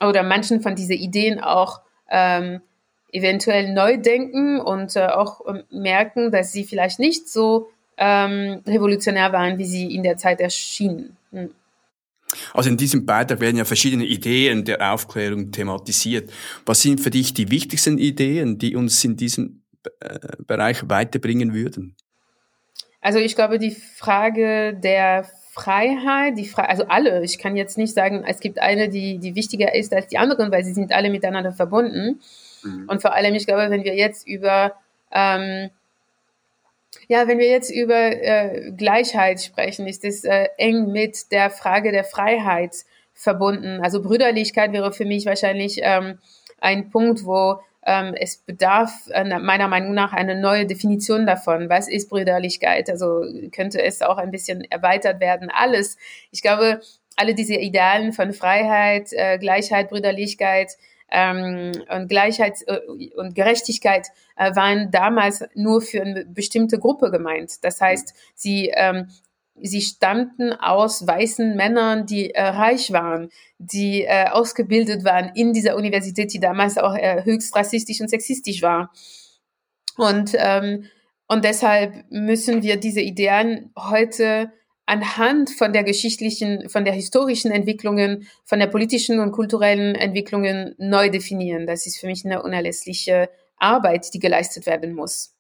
oder 0.02 0.24
manchen 0.24 0.62
von 0.62 0.76
diesen 0.76 0.96
Ideen 0.96 1.42
auch 1.42 1.82
ähm, 2.10 2.62
eventuell 3.12 3.74
neu 3.74 3.98
denken 3.98 4.60
und 4.60 4.96
äh, 4.96 5.08
auch 5.08 5.42
ähm, 5.48 5.64
merken, 5.70 6.32
dass 6.32 6.52
sie 6.52 6.64
vielleicht 6.64 7.00
nicht 7.00 7.30
so 7.30 7.68
ähm, 7.98 8.62
revolutionär 8.66 9.32
waren, 9.32 9.58
wie 9.58 9.66
sie 9.66 9.94
in 9.94 10.04
der 10.04 10.18
Zeit 10.18 10.40
erschienen. 10.40 11.18
Hm. 11.32 11.50
Also 12.54 12.70
in 12.70 12.78
diesem 12.78 13.06
Beitrag 13.06 13.40
werden 13.40 13.58
ja 13.58 13.66
verschiedene 13.66 14.06
Ideen 14.06 14.66
der 14.66 14.94
Aufklärung 14.94 15.52
thematisiert. 15.52 16.32
Was 16.66 16.82
sind 16.82 17.00
für 17.00 17.12
dich 17.12 17.34
die 17.34 17.52
wichtigsten 17.52 17.98
Ideen, 17.98 18.58
die 18.58 18.76
uns 18.76 19.04
in 19.04 19.16
diesem 19.16 19.62
äh, 20.00 20.20
Bereich 20.48 20.90
weiterbringen 20.90 21.54
würden? 21.54 21.96
Also 23.02 23.20
ich 23.20 23.36
glaube, 23.36 23.60
die 23.60 23.72
Frage 23.72 24.74
der 24.74 25.26
Freiheit, 25.52 26.38
die 26.38 26.48
Fre 26.48 26.68
also 26.68 26.86
alle, 26.88 27.24
ich 27.24 27.38
kann 27.38 27.56
jetzt 27.56 27.78
nicht 27.78 27.94
sagen, 27.94 28.24
es 28.26 28.40
gibt 28.40 28.60
eine, 28.60 28.90
die, 28.90 29.20
die 29.20 29.36
wichtiger 29.36 29.76
ist 29.76 29.94
als 29.94 30.08
die 30.08 30.18
anderen, 30.18 30.52
weil 30.52 30.64
sie 30.64 30.74
sind 30.74 30.92
alle 30.92 31.12
miteinander 31.12 31.52
verbunden. 31.52 32.22
Mhm. 32.64 32.86
Und 32.88 33.02
vor 33.02 33.14
allem, 33.14 33.36
ich 33.36 33.46
glaube, 33.46 33.70
wenn 33.70 33.84
wir 33.84 33.96
jetzt 33.96 34.28
über 34.28 34.74
ähm, 35.12 35.70
ja, 37.08 37.28
wenn 37.28 37.40
wir 37.40 37.50
jetzt 37.50 37.70
über 37.70 37.96
äh, 37.96 38.72
Gleichheit 38.76 39.42
sprechen, 39.42 39.88
ist 39.88 40.04
es 40.06 40.24
äh, 40.24 40.48
eng 40.58 40.92
mit 40.92 41.32
der 41.32 41.50
Frage 41.50 41.92
der 41.92 42.04
Freiheit 42.04 42.76
verbunden. 43.14 43.80
Also 43.82 44.02
Brüderlichkeit 44.02 44.74
wäre 44.74 44.92
für 44.92 45.06
mich 45.06 45.26
wahrscheinlich 45.26 45.80
ähm, 45.82 46.20
ein 46.60 46.90
Punkt, 46.90 47.26
wo 47.26 47.60
ähm, 47.86 48.16
es 48.18 48.38
bedarf 48.38 49.10
äh, 49.12 49.24
meiner 49.40 49.68
Meinung 49.68 49.94
nach 49.94 50.14
eine 50.14 50.40
neue 50.40 50.66
Definition 50.66 51.26
davon. 51.26 51.70
Was 51.70 51.88
ist 51.88 52.10
Brüderlichkeit? 52.10 52.90
Also 52.90 53.24
könnte 53.52 53.82
es 53.82 54.02
auch 54.02 54.18
ein 54.18 54.32
bisschen 54.32 54.64
erweitert 54.70 55.20
werden. 55.20 55.52
Alles. 55.54 55.98
Ich 56.32 56.42
glaube, 56.42 56.82
alle 57.16 57.36
diese 57.36 57.56
Idealen 57.56 58.14
von 58.14 58.34
Freiheit, 58.34 59.10
äh, 59.12 59.38
Gleichheit, 59.38 59.90
Brüderlichkeit, 59.90 60.78
ähm, 61.14 61.72
und 61.90 62.10
Gleichheit 62.10 62.58
äh, 62.68 62.80
und 63.16 63.36
Gerechtigkeit 63.36 64.08
äh, 64.36 64.54
waren 64.56 64.92
damals 64.92 65.46
nur 65.56 65.82
für 65.82 66.02
eine 66.02 66.26
bestimmte 66.26 66.80
Gruppe 66.80 67.12
gemeint. 67.12 67.64
Das 67.64 67.80
heißt, 67.80 68.14
sie 68.36 68.72
ähm, 68.76 69.08
sie 69.62 69.82
stammten 69.82 70.54
aus 70.54 71.06
weißen 71.06 71.56
Männern, 71.56 72.06
die 72.06 72.32
äh, 72.32 72.42
reich 72.42 72.92
waren, 72.92 73.30
die 73.60 74.04
äh, 74.04 74.28
ausgebildet 74.30 75.04
waren 75.04 75.32
in 75.36 75.54
dieser 75.54 75.76
Universität, 75.76 76.34
die 76.34 76.40
damals 76.40 76.78
auch 76.78 76.96
äh, 76.96 77.24
höchst 77.24 77.56
rassistisch 77.56 78.02
und 78.02 78.10
sexistisch 78.10 78.62
war. 78.62 78.92
Und, 79.98 80.34
ähm, 80.36 80.86
und 81.28 81.46
deshalb 81.46 82.06
müssen 82.10 82.64
wir 82.64 82.78
diese 82.78 83.02
Ideen 83.02 83.72
heute 83.78 84.52
anhand 84.86 85.50
von 85.50 85.74
der 85.74 85.84
geschichtlichen, 85.84 86.70
von 86.70 86.86
der 86.86 86.94
historischen 86.94 87.52
Entwicklungen, 87.52 88.28
von 88.44 88.60
der 88.60 88.68
politischen 88.68 89.20
und 89.20 89.32
kulturellen 89.32 89.96
Entwicklungen 89.96 90.76
neu 90.78 91.10
definieren. 91.10 91.66
Das 91.66 91.86
ist 91.86 92.00
für 92.00 92.08
mich 92.08 92.26
eine 92.26 92.44
unerlässliche 92.44 93.30
Arbeit, 93.58 94.14
die 94.14 94.20
geleistet 94.20 94.66
werden 94.66 94.94
muss. 94.94 95.34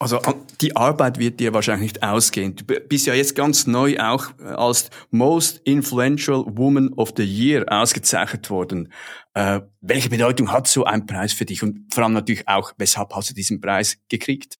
Also 0.00 0.20
die 0.60 0.76
Arbeit 0.76 1.18
wird 1.18 1.40
dir 1.40 1.52
wahrscheinlich 1.54 1.94
nicht 1.94 2.02
ausgehen. 2.04 2.54
Du 2.54 2.64
bist 2.64 3.06
ja 3.06 3.14
jetzt 3.14 3.34
ganz 3.34 3.66
neu 3.66 3.98
auch 3.98 4.26
äh, 4.38 4.44
als 4.44 4.90
Most 5.10 5.60
Influential 5.64 6.44
Woman 6.46 6.92
of 6.92 7.14
the 7.16 7.24
Year 7.24 7.64
ausgezeichnet 7.68 8.48
worden. 8.48 8.92
Äh, 9.34 9.60
welche 9.80 10.08
Bedeutung 10.08 10.52
hat 10.52 10.68
so 10.68 10.84
ein 10.84 11.06
Preis 11.06 11.32
für 11.32 11.46
dich 11.46 11.64
und 11.64 11.92
vor 11.92 12.04
allem 12.04 12.12
natürlich 12.12 12.46
auch, 12.46 12.72
weshalb 12.78 13.12
hast 13.14 13.30
du 13.30 13.34
diesen 13.34 13.60
Preis 13.60 13.98
gekriegt? 14.08 14.58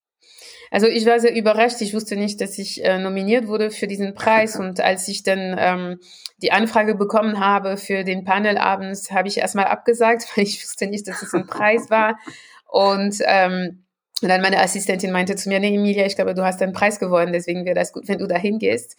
Also 0.71 0.87
ich 0.87 1.07
war 1.07 1.21
sehr 1.21 1.35
überrascht. 1.35 1.81
Ich 1.81 1.95
wusste 1.95 2.17
nicht, 2.17 2.41
dass 2.41 2.59
ich 2.59 2.85
äh, 2.85 2.99
nominiert 2.99 3.47
wurde 3.47 3.71
für 3.71 3.87
diesen 3.87 4.15
Preis. 4.15 4.57
Und 4.57 4.81
als 4.81 5.09
ich 5.09 5.23
dann 5.23 5.57
ähm, 5.59 6.01
die 6.43 6.53
Anfrage 6.53 6.95
bekommen 6.95 7.41
habe 7.41 7.77
für 7.77 8.05
den 8.05 8.25
Panel 8.25 8.59
abends, 8.59 9.11
habe 9.11 9.29
ich 9.29 9.39
erstmal 9.39 9.67
abgesagt, 9.67 10.27
weil 10.37 10.45
ich 10.45 10.63
wusste 10.63 10.87
nicht, 10.87 11.09
dass 11.09 11.23
es 11.23 11.35
ein 11.35 11.47
Preis 11.47 11.91
war. 11.91 12.19
Und 12.67 13.17
ähm, 13.25 13.85
und 14.21 14.29
dann 14.29 14.41
meine 14.41 14.61
Assistentin 14.61 15.13
meinte 15.13 15.37
zu 15.37 15.49
mir, 15.49 15.61
nee, 15.61 15.75
Emilia, 15.75 16.05
ich 16.05 16.17
glaube, 16.17 16.35
du 16.35 16.45
hast 16.45 16.61
einen 16.61 16.73
Preis 16.73 16.99
gewonnen, 16.99 17.33
deswegen 17.33 17.65
wäre 17.65 17.77
das 17.77 17.93
gut, 17.93 18.09
wenn 18.09 18.19
du 18.19 18.27
da 18.27 18.37
hingehst. 18.37 18.97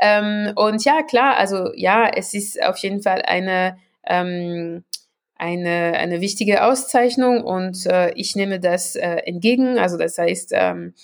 Ähm, 0.00 0.52
und 0.56 0.84
ja, 0.84 1.02
klar, 1.02 1.36
also 1.36 1.70
ja, 1.74 2.08
es 2.08 2.34
ist 2.34 2.62
auf 2.62 2.78
jeden 2.78 3.02
Fall 3.02 3.22
eine, 3.22 3.76
ähm, 4.06 4.84
eine, 5.44 5.98
eine 5.98 6.22
wichtige 6.22 6.64
Auszeichnung 6.64 7.44
und 7.44 7.84
äh, 7.84 8.12
ich 8.14 8.34
nehme 8.34 8.60
das 8.60 8.96
äh, 8.96 9.16
entgegen. 9.26 9.78
Also 9.78 9.98
das 9.98 10.16
heißt, 10.16 10.52
ähm, 10.54 10.94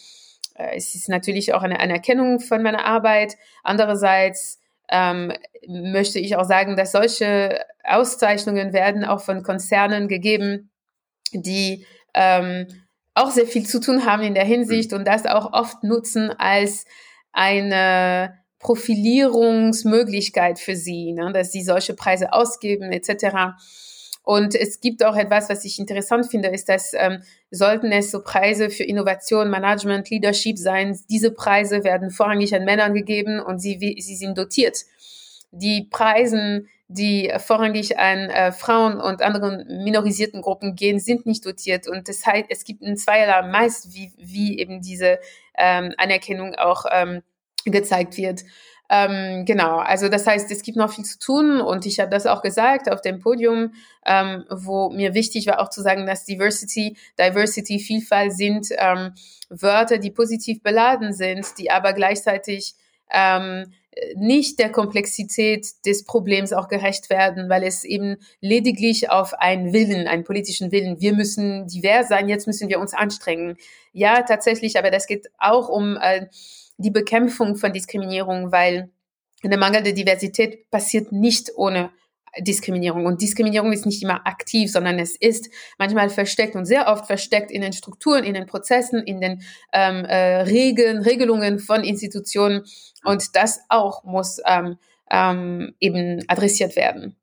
äh, 0.54 0.76
es 0.76 0.94
ist 0.94 1.10
natürlich 1.10 1.52
auch 1.52 1.62
eine 1.62 1.78
Anerkennung 1.78 2.40
von 2.40 2.62
meiner 2.62 2.86
Arbeit. 2.86 3.36
Andererseits 3.62 4.58
ähm, 4.88 5.34
möchte 5.68 6.18
ich 6.18 6.36
auch 6.36 6.44
sagen, 6.44 6.74
dass 6.74 6.92
solche 6.92 7.60
Auszeichnungen 7.84 8.72
werden 8.72 9.04
auch 9.04 9.20
von 9.20 9.42
Konzernen 9.42 10.08
gegeben, 10.08 10.70
die 11.32 11.84
ähm, 12.14 12.66
auch 13.14 13.30
sehr 13.30 13.46
viel 13.46 13.66
zu 13.66 13.78
tun 13.78 14.06
haben 14.06 14.22
in 14.22 14.34
der 14.34 14.46
Hinsicht 14.46 14.94
und 14.94 15.06
das 15.06 15.26
auch 15.26 15.52
oft 15.52 15.84
nutzen 15.84 16.30
als 16.30 16.86
eine 17.32 18.38
Profilierungsmöglichkeit 18.58 20.58
für 20.58 20.76
sie, 20.76 21.12
ne, 21.12 21.30
dass 21.32 21.52
sie 21.52 21.62
solche 21.62 21.94
Preise 21.94 22.32
ausgeben 22.32 22.90
etc. 22.90 23.60
Und 24.22 24.54
es 24.54 24.80
gibt 24.80 25.04
auch 25.04 25.16
etwas, 25.16 25.48
was 25.48 25.64
ich 25.64 25.78
interessant 25.78 26.26
finde, 26.30 26.48
ist, 26.48 26.68
dass 26.68 26.92
ähm, 26.94 27.22
sollten 27.50 27.90
es 27.90 28.10
so 28.10 28.22
Preise 28.22 28.70
für 28.70 28.84
Innovation, 28.84 29.50
Management, 29.50 30.10
Leadership 30.10 30.58
sein, 30.58 30.98
diese 31.08 31.32
Preise 31.32 31.84
werden 31.84 32.10
vorrangig 32.10 32.54
an 32.54 32.64
Männern 32.64 32.94
gegeben 32.94 33.40
und 33.40 33.60
sie, 33.60 33.78
sie 33.98 34.16
sind 34.16 34.36
dotiert. 34.36 34.78
Die 35.52 35.88
Preisen, 35.90 36.68
die 36.86 37.32
vorrangig 37.38 37.98
an 37.98 38.30
äh, 38.30 38.52
Frauen 38.52 39.00
und 39.00 39.22
anderen 39.22 39.84
minorisierten 39.84 40.42
Gruppen 40.42 40.76
gehen, 40.76 41.00
sind 41.00 41.26
nicht 41.26 41.44
dotiert. 41.44 41.88
Und 41.88 42.08
das 42.08 42.24
heißt, 42.24 42.46
es 42.50 42.64
gibt 42.64 42.82
ein 42.82 42.96
zweierlei 42.96 43.48
meist, 43.48 43.94
wie, 43.94 44.12
wie 44.18 44.58
eben 44.58 44.80
diese 44.80 45.18
ähm, 45.56 45.94
Anerkennung 45.96 46.54
auch 46.54 46.84
ähm, 46.92 47.22
gezeigt 47.64 48.16
wird. 48.16 48.42
Ähm, 48.92 49.44
genau, 49.44 49.76
also 49.76 50.08
das 50.08 50.26
heißt, 50.26 50.50
es 50.50 50.64
gibt 50.64 50.76
noch 50.76 50.92
viel 50.92 51.04
zu 51.04 51.20
tun 51.20 51.60
und 51.60 51.86
ich 51.86 52.00
habe 52.00 52.10
das 52.10 52.26
auch 52.26 52.42
gesagt 52.42 52.90
auf 52.90 53.00
dem 53.00 53.20
Podium, 53.20 53.72
ähm, 54.04 54.44
wo 54.50 54.90
mir 54.90 55.14
wichtig 55.14 55.46
war 55.46 55.60
auch 55.60 55.70
zu 55.70 55.80
sagen, 55.80 56.06
dass 56.06 56.24
Diversity, 56.24 56.96
Diversity, 57.16 57.78
Vielfalt 57.78 58.32
sind 58.32 58.66
ähm, 58.76 59.12
Wörter, 59.48 59.98
die 59.98 60.10
positiv 60.10 60.60
beladen 60.64 61.12
sind, 61.12 61.46
die 61.58 61.70
aber 61.70 61.92
gleichzeitig 61.92 62.74
ähm, 63.12 63.72
nicht 64.16 64.58
der 64.58 64.72
Komplexität 64.72 65.68
des 65.86 66.04
Problems 66.04 66.52
auch 66.52 66.66
gerecht 66.66 67.10
werden, 67.10 67.48
weil 67.48 67.62
es 67.62 67.84
eben 67.84 68.16
lediglich 68.40 69.08
auf 69.08 69.34
einen 69.34 69.72
Willen, 69.72 70.08
einen 70.08 70.24
politischen 70.24 70.72
Willen, 70.72 71.00
wir 71.00 71.14
müssen 71.14 71.68
divers 71.68 72.08
sein, 72.08 72.28
jetzt 72.28 72.48
müssen 72.48 72.68
wir 72.68 72.80
uns 72.80 72.94
anstrengen. 72.94 73.56
Ja, 73.92 74.22
tatsächlich, 74.22 74.78
aber 74.78 74.90
das 74.90 75.06
geht 75.06 75.28
auch 75.38 75.68
um 75.68 75.96
äh, 75.96 76.26
die 76.80 76.90
Bekämpfung 76.90 77.56
von 77.56 77.72
Diskriminierung, 77.72 78.52
weil 78.52 78.90
eine 79.42 79.56
mangelnde 79.56 79.94
Diversität 79.94 80.70
passiert 80.70 81.12
nicht 81.12 81.50
ohne 81.56 81.90
Diskriminierung. 82.38 83.06
Und 83.06 83.22
Diskriminierung 83.22 83.72
ist 83.72 83.86
nicht 83.86 84.02
immer 84.02 84.26
aktiv, 84.26 84.70
sondern 84.70 84.98
es 84.98 85.16
ist 85.16 85.50
manchmal 85.78 86.10
versteckt 86.10 86.54
und 86.54 86.64
sehr 86.64 86.88
oft 86.88 87.06
versteckt 87.06 87.50
in 87.50 87.62
den 87.62 87.72
Strukturen, 87.72 88.24
in 88.24 88.34
den 88.34 88.46
Prozessen, 88.46 89.02
in 89.02 89.20
den 89.20 89.42
ähm, 89.72 90.04
äh, 90.04 90.42
Regeln, 90.42 90.98
Regelungen 90.98 91.58
von 91.58 91.82
Institutionen. 91.82 92.64
Und 93.04 93.34
das 93.34 93.60
auch 93.68 94.04
muss 94.04 94.40
ähm, 94.46 94.76
ähm, 95.10 95.74
eben 95.80 96.22
adressiert 96.28 96.76
werden. 96.76 97.16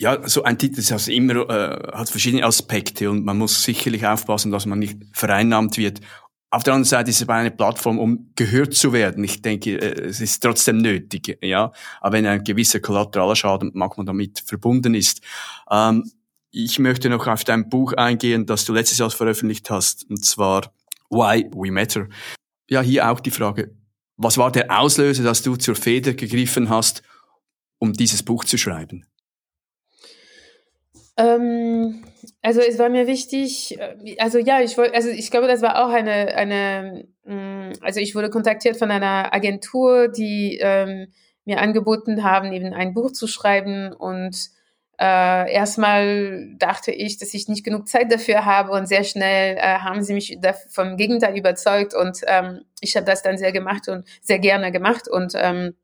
Ja, 0.00 0.26
so 0.26 0.44
ein 0.44 0.56
Titel 0.56 0.78
ist 0.80 0.92
also 0.92 1.12
immer, 1.12 1.46
äh, 1.50 1.92
hat 1.92 2.08
verschiedene 2.08 2.42
Aspekte 2.46 3.10
und 3.10 3.22
man 3.22 3.36
muss 3.36 3.62
sicherlich 3.62 4.06
aufpassen, 4.06 4.50
dass 4.50 4.64
man 4.64 4.78
nicht 4.78 4.96
vereinnahmt 5.12 5.76
wird 5.76 6.00
auf 6.50 6.64
der 6.64 6.74
anderen 6.74 6.88
Seite 6.88 7.10
ist 7.10 7.22
es 7.22 7.28
eine 7.28 7.52
Plattform, 7.52 7.98
um 7.98 8.32
gehört 8.34 8.74
zu 8.74 8.92
werden. 8.92 9.22
Ich 9.22 9.40
denke, 9.40 9.80
äh, 9.80 10.08
es 10.08 10.20
ist 10.20 10.42
trotzdem 10.42 10.78
nötig, 10.78 11.38
ja. 11.42 11.72
Aber 12.00 12.16
wenn 12.16 12.26
ein 12.26 12.42
gewisser 12.42 12.80
kollateraler 12.80 13.36
Schaden 13.36 13.70
manchmal 13.74 14.06
damit 14.06 14.40
verbunden 14.40 14.94
ist. 14.94 15.20
Ähm, 15.70 16.10
ich 16.50 16.80
möchte 16.80 17.08
noch 17.08 17.28
auf 17.28 17.44
dein 17.44 17.68
Buch 17.68 17.92
eingehen, 17.92 18.46
das 18.46 18.64
du 18.64 18.72
letztes 18.72 18.98
Jahr 18.98 19.10
veröffentlicht 19.10 19.70
hast, 19.70 20.10
und 20.10 20.24
zwar 20.24 20.74
Why 21.08 21.48
We 21.54 21.70
Matter. 21.70 22.08
Ja, 22.68 22.80
hier 22.80 23.08
auch 23.08 23.20
die 23.20 23.30
Frage, 23.30 23.72
was 24.16 24.36
war 24.36 24.50
der 24.50 24.76
Auslöser, 24.76 25.22
dass 25.22 25.42
du 25.42 25.54
zur 25.56 25.76
Feder 25.76 26.14
gegriffen 26.14 26.68
hast, 26.68 27.02
um 27.78 27.92
dieses 27.92 28.24
Buch 28.24 28.44
zu 28.44 28.58
schreiben? 28.58 29.06
Ähm, 31.16 32.04
also 32.42 32.60
es 32.60 32.78
war 32.78 32.88
mir 32.88 33.06
wichtig, 33.06 33.78
äh, 33.78 34.16
also 34.18 34.38
ja, 34.38 34.60
ich 34.60 34.76
wollte, 34.78 34.94
also 34.94 35.08
ich 35.08 35.30
glaube, 35.30 35.46
das 35.48 35.62
war 35.62 35.84
auch 35.84 35.90
eine, 35.90 36.34
eine, 36.34 37.06
mm, 37.24 37.72
also 37.82 38.00
ich 38.00 38.14
wurde 38.14 38.30
kontaktiert 38.30 38.76
von 38.76 38.90
einer 38.90 39.32
Agentur, 39.34 40.08
die 40.08 40.58
ähm, 40.60 41.12
mir 41.44 41.60
angeboten 41.60 42.22
haben, 42.22 42.52
eben 42.52 42.72
ein 42.72 42.94
Buch 42.94 43.12
zu 43.12 43.26
schreiben. 43.26 43.92
Und 43.92 44.50
äh, 44.98 45.52
erstmal 45.52 46.54
dachte 46.58 46.92
ich, 46.92 47.18
dass 47.18 47.34
ich 47.34 47.48
nicht 47.48 47.64
genug 47.64 47.88
Zeit 47.88 48.12
dafür 48.12 48.44
habe. 48.44 48.72
Und 48.72 48.86
sehr 48.86 49.04
schnell 49.04 49.56
äh, 49.56 49.78
haben 49.78 50.02
sie 50.02 50.14
mich 50.14 50.38
vom 50.68 50.96
Gegenteil 50.96 51.36
überzeugt. 51.36 51.94
Und 51.94 52.20
ähm, 52.26 52.62
ich 52.80 52.96
habe 52.96 53.06
das 53.06 53.22
dann 53.22 53.38
sehr 53.38 53.52
gemacht 53.52 53.88
und 53.88 54.06
sehr 54.22 54.38
gerne 54.38 54.72
gemacht. 54.72 55.08
Und 55.08 55.32
ähm, 55.36 55.74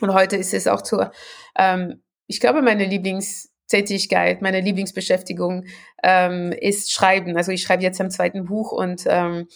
und 0.00 0.12
heute 0.12 0.36
ist 0.36 0.52
es 0.52 0.66
auch 0.66 0.82
zur, 0.82 1.10
ähm, 1.56 2.02
ich 2.26 2.40
glaube, 2.40 2.62
meine 2.62 2.84
Lieblings 2.84 3.50
Tätigkeit, 3.68 4.42
meine 4.42 4.60
Lieblingsbeschäftigung 4.60 5.64
ähm, 6.02 6.52
ist 6.52 6.92
Schreiben. 6.92 7.36
Also 7.36 7.52
ich 7.52 7.62
schreibe 7.62 7.82
jetzt 7.82 8.00
am 8.00 8.10
zweiten 8.10 8.44
Buch 8.44 8.72
und 8.72 9.04
ähm, 9.06 9.48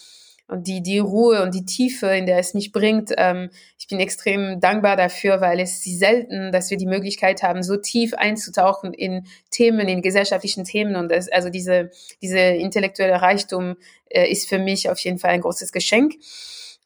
und 0.50 0.67
die, 0.67 0.83
die 0.83 0.99
Ruhe 0.99 1.43
und 1.43 1.55
die 1.55 1.64
Tiefe, 1.64 2.09
in 2.09 2.26
der 2.26 2.38
es 2.38 2.55
mich 2.55 2.73
bringt. 2.73 3.12
Ähm, 3.17 3.50
ich 3.79 3.87
bin 3.87 4.00
extrem 4.00 4.59
dankbar 4.59 4.97
dafür, 4.97 5.40
weil 5.40 5.61
es 5.61 5.85
selten, 5.85 6.50
dass 6.50 6.71
wir 6.71 6.76
die 6.76 6.87
Möglichkeit 6.87 7.45
haben, 7.45 7.62
so 7.62 7.76
tief 7.76 8.14
einzutauchen 8.14 8.93
in 8.93 9.26
Themen, 9.50 9.87
in 9.87 10.02
gesellschaftlichen 10.02 10.64
Themen. 10.64 10.97
Und 10.97 11.11
das, 11.12 11.29
also 11.31 11.50
diese, 11.50 11.90
diese 12.21 12.40
intellektuelle 12.40 13.23
Reichtum 13.23 13.76
äh, 14.09 14.29
ist 14.29 14.49
für 14.49 14.59
mich 14.59 14.90
auf 14.90 14.99
jeden 14.99 15.19
Fall 15.19 15.31
ein 15.31 15.40
großes 15.40 15.71
Geschenk. 15.71 16.14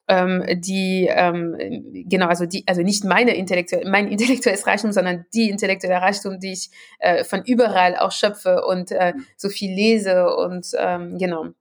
Ähm, 0.06 0.44
die 0.60 1.08
ähm, 1.10 1.56
genau 2.06 2.26
also 2.26 2.44
die 2.44 2.64
also 2.66 2.82
nicht 2.82 3.04
meine 3.04 3.34
intellektuelle 3.34 3.88
mein 3.88 4.06
intellektuelles 4.12 4.66
Reichtum 4.66 4.92
sondern 4.92 5.24
die 5.32 5.48
intellektuelle 5.48 5.98
Reichtum 5.98 6.40
die 6.40 6.52
ich 6.52 6.68
äh, 6.98 7.24
von 7.24 7.42
überall 7.46 7.96
auch 7.96 8.12
schöpfe 8.12 8.66
und 8.66 8.92
äh, 8.92 9.14
so 9.38 9.48
viel 9.48 9.74
lese 9.74 10.36
und 10.36 10.66
ähm, 10.78 11.16
genau. 11.16 11.54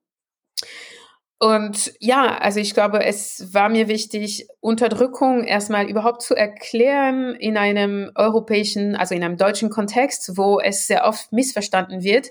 Und 1.44 1.92
ja, 2.00 2.38
also 2.38 2.62
ich 2.62 2.74
glaube, 2.74 3.04
es 3.04 3.54
war 3.54 3.68
mir 3.68 3.90
wichtig, 3.90 4.48
Unterdrückung 4.62 5.44
erstmal 5.44 5.90
überhaupt 5.90 6.22
zu 6.22 6.36
erklären 6.36 7.36
in 7.36 7.58
einem 7.58 8.12
europäischen, 8.16 8.96
also 8.96 9.14
in 9.14 9.26
einem 9.26 9.36
deutschen 9.36 9.70
Kontext, 9.70 10.38
wo 10.38 10.62
es 10.62 10.88
sehr 10.88 11.04
oft 11.04 11.34
missverstanden 11.34 12.02
wird 12.02 12.30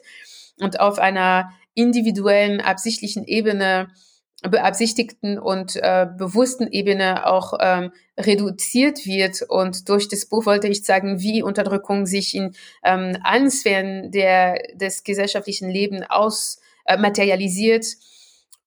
und 0.60 0.80
auf 0.80 0.98
einer 0.98 1.52
individuellen, 1.74 2.62
absichtlichen 2.62 3.24
Ebene, 3.24 3.88
beabsichtigten 4.42 5.38
und 5.38 5.76
äh, 5.76 6.06
bewussten 6.18 6.66
Ebene 6.68 7.26
auch 7.26 7.54
ähm, 7.60 7.92
reduziert 8.18 9.06
wird. 9.06 9.42
Und 9.48 9.88
durch 9.88 10.08
das 10.08 10.26
Buch 10.26 10.46
wollte 10.46 10.68
ich 10.68 10.84
sagen, 10.84 11.20
wie 11.20 11.42
Unterdrückung 11.42 12.06
sich 12.06 12.34
in 12.34 12.54
ähm, 12.82 13.16
allen 13.22 13.50
Sphären 13.50 14.10
der, 14.10 14.60
des 14.74 15.04
gesellschaftlichen 15.04 15.70
Lebens 15.70 16.06
aus 16.08 16.60
äh, 16.86 16.96
materialisiert 16.96 17.86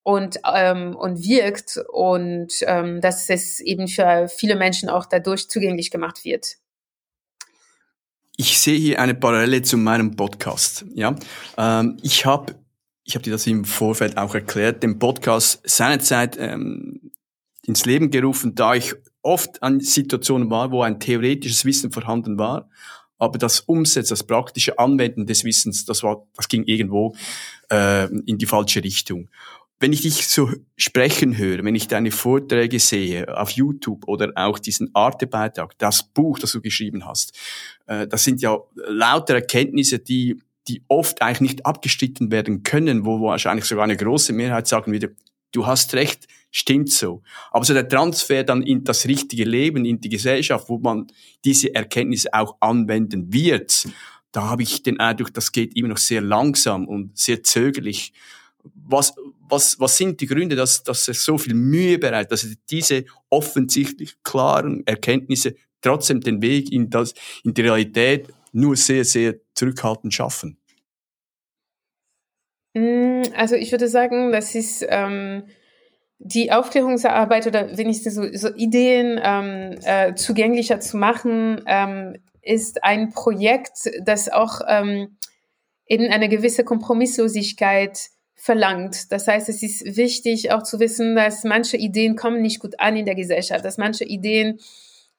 und, 0.03 0.39
ähm, 0.53 0.95
und 0.95 1.17
wirkt 1.23 1.79
und 1.91 2.53
ähm, 2.61 3.01
dass 3.01 3.29
es 3.29 3.59
eben 3.59 3.87
für 3.87 4.27
viele 4.27 4.55
Menschen 4.55 4.87
auch 4.87 5.05
dadurch 5.05 5.49
zugänglich 5.49 5.91
gemacht 5.91 6.23
wird. 6.23 6.57
Ich 8.37 8.59
sehe 8.59 8.77
hier 8.77 9.01
eine 9.01 9.15
Parallele 9.15 9.61
zu 9.61 9.77
meinem 9.77 10.15
Podcast. 10.15 10.85
Ja, 10.93 11.15
ähm, 11.57 11.97
ich 12.03 12.25
habe, 12.25 12.55
ich 13.05 13.15
habe 13.15 13.23
dir 13.23 13.31
das 13.31 13.45
im 13.47 13.65
Vorfeld 13.65 14.17
auch 14.17 14.33
erklärt, 14.33 14.81
den 14.81 14.97
Podcast 14.97 15.61
seinerzeit 15.63 16.37
ähm, 16.39 17.11
ins 17.65 17.85
Leben 17.85 18.09
gerufen, 18.09 18.55
da 18.55 18.73
ich 18.73 18.95
oft 19.21 19.61
an 19.61 19.79
Situationen 19.79 20.49
war, 20.49 20.71
wo 20.71 20.81
ein 20.81 20.99
theoretisches 20.99 21.65
Wissen 21.65 21.91
vorhanden 21.91 22.37
war, 22.39 22.67
aber 23.17 23.37
das 23.37 23.61
Umsetzen, 23.61 24.09
das 24.09 24.23
praktische 24.23 24.77
Anwenden 24.79 25.27
des 25.27 25.43
Wissens, 25.43 25.85
das 25.85 26.03
war, 26.03 26.25
das 26.35 26.47
ging 26.47 26.63
irgendwo 26.63 27.15
äh, 27.71 28.05
in 28.25 28.39
die 28.39 28.45
falsche 28.47 28.83
Richtung. 28.83 29.29
Wenn 29.79 29.93
ich 29.93 30.01
dich 30.01 30.27
so 30.27 30.49
sprechen 30.77 31.37
höre, 31.37 31.63
wenn 31.63 31.75
ich 31.75 31.87
deine 31.87 32.09
Vorträge 32.09 32.79
sehe 32.79 33.37
auf 33.37 33.51
YouTube 33.51 34.07
oder 34.07 34.31
auch 34.35 34.57
diesen 34.57 34.89
Arte-Beitrag, 34.93 35.77
das 35.77 36.03
Buch, 36.03 36.39
das 36.39 36.53
du 36.53 36.61
geschrieben 36.61 37.05
hast, 37.05 37.37
äh, 37.85 38.07
das 38.07 38.23
sind 38.23 38.41
ja 38.41 38.57
lauter 38.87 39.35
Erkenntnisse, 39.35 39.99
die, 39.99 40.41
die 40.67 40.83
oft 40.87 41.21
eigentlich 41.21 41.41
nicht 41.41 41.65
abgestritten 41.65 42.31
werden 42.31 42.63
können, 42.63 43.05
wo 43.05 43.21
wahrscheinlich 43.21 43.65
sogar 43.65 43.83
eine 43.83 43.97
große 43.97 44.33
Mehrheit 44.33 44.67
sagen 44.67 44.91
würde, 44.91 45.15
du 45.51 45.65
hast 45.65 45.93
recht, 45.93 46.27
stimmt 46.51 46.91
so. 46.91 47.21
Aber 47.51 47.65
so 47.65 47.73
der 47.73 47.87
Transfer 47.87 48.43
dann 48.43 48.61
in 48.61 48.83
das 48.83 49.05
richtige 49.05 49.43
Leben, 49.43 49.85
in 49.85 50.01
die 50.01 50.09
Gesellschaft, 50.09 50.69
wo 50.69 50.77
man 50.79 51.07
diese 51.43 51.73
Erkenntnisse 51.73 52.33
auch 52.33 52.57
anwenden 52.59 53.31
wird, 53.31 53.87
da 54.31 54.49
habe 54.49 54.63
ich 54.63 54.83
den 54.83 54.99
Eindruck, 54.99 55.33
das 55.33 55.51
geht 55.51 55.75
immer 55.77 55.89
noch 55.89 55.97
sehr 55.97 56.21
langsam 56.21 56.87
und 56.87 57.17
sehr 57.17 57.41
zögerlich. 57.43 58.11
Was, 58.73 59.13
was, 59.47 59.79
was 59.79 59.97
sind 59.97 60.19
die 60.19 60.25
Gründe, 60.25 60.55
dass, 60.55 60.83
dass 60.83 61.07
er 61.07 61.13
so 61.13 61.37
viel 61.37 61.53
Mühe 61.53 61.99
bereitet, 61.99 62.31
dass 62.31 62.43
er 62.43 62.55
diese 62.69 63.05
offensichtlich 63.29 64.15
klaren 64.23 64.85
Erkenntnisse 64.85 65.55
trotzdem 65.81 66.19
den 66.19 66.41
Weg 66.41 66.71
in, 66.71 66.89
das, 66.89 67.13
in 67.43 67.53
die 67.53 67.61
Realität 67.61 68.27
nur 68.51 68.75
sehr, 68.75 69.05
sehr 69.05 69.35
zurückhaltend 69.55 70.13
schaffen? 70.13 70.57
Mm, 72.73 73.23
also 73.35 73.55
ich 73.55 73.71
würde 73.71 73.87
sagen, 73.87 74.31
das 74.31 74.53
ist 74.53 74.85
ähm, 74.87 75.43
die 76.19 76.51
Aufklärungsarbeit 76.51 77.47
oder 77.47 77.77
wenigstens 77.77 78.15
so, 78.15 78.23
so 78.33 78.53
Ideen 78.53 79.19
ähm, 79.23 79.75
äh, 79.83 80.13
zugänglicher 80.15 80.79
zu 80.79 80.97
machen, 80.97 81.61
ähm, 81.65 82.17
ist 82.41 82.83
ein 82.83 83.09
Projekt, 83.11 83.89
das 84.03 84.29
auch 84.29 84.61
ähm, 84.67 85.17
in 85.85 86.11
eine 86.11 86.29
gewisse 86.29 86.63
Kompromisslosigkeit 86.63 88.09
verlangt. 88.35 89.11
Das 89.11 89.27
heißt, 89.27 89.49
es 89.49 89.63
ist 89.63 89.97
wichtig 89.97 90.51
auch 90.51 90.63
zu 90.63 90.79
wissen, 90.79 91.15
dass 91.15 91.43
manche 91.43 91.77
Ideen 91.77 92.15
kommen 92.15 92.41
nicht 92.41 92.59
gut 92.59 92.79
an 92.79 92.95
in 92.95 93.05
der 93.05 93.15
Gesellschaft, 93.15 93.65
dass 93.65 93.77
manche 93.77 94.03
Ideen 94.03 94.59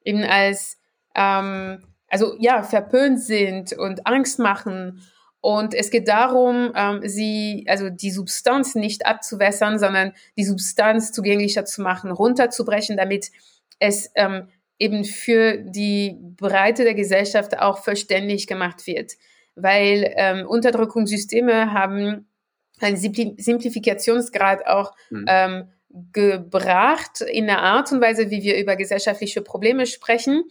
eben 0.05 0.23
als, 0.23 0.79
ähm, 1.15 1.83
also 2.09 2.35
ja, 2.39 2.63
verpönt 2.63 3.21
sind 3.21 3.73
und 3.73 4.07
Angst 4.07 4.39
machen. 4.39 5.03
Und 5.41 5.75
es 5.75 5.91
geht 5.91 6.09
darum, 6.09 6.73
ähm, 6.75 7.01
sie, 7.05 7.65
also 7.69 7.89
die 7.89 8.11
Substanz 8.11 8.75
nicht 8.75 9.07
abzuwässern, 9.07 9.79
sondern 9.79 10.13
die 10.37 10.45
Substanz 10.45 11.13
zugänglicher 11.13 11.65
zu 11.65 11.83
machen, 11.83 12.11
runterzubrechen, 12.11 12.97
damit 12.97 13.31
es 13.79 14.11
ähm, 14.15 14.49
eben 14.79 15.05
für 15.05 15.59
die 15.59 16.19
Breite 16.21 16.85
der 16.85 16.95
Gesellschaft 16.95 17.59
auch 17.59 17.79
verständlich 17.79 18.47
gemacht 18.47 18.87
wird. 18.87 19.13
Weil 19.55 20.13
ähm, 20.17 20.47
Unterdrückungssysteme 20.47 21.73
haben 21.73 22.29
einen 22.81 22.97
Simplifikationsgrad 22.97 24.67
auch 24.67 24.95
mhm. 25.11 25.25
ähm, 25.29 25.69
gebracht 26.13 27.23
in 27.23 27.47
der 27.47 27.63
Art 27.63 27.91
und 27.91 28.01
Weise, 28.01 28.31
wie 28.31 28.43
wir 28.43 28.59
über 28.59 28.77
gesellschaftliche 28.77 29.41
Probleme 29.41 29.87
sprechen. 29.87 30.45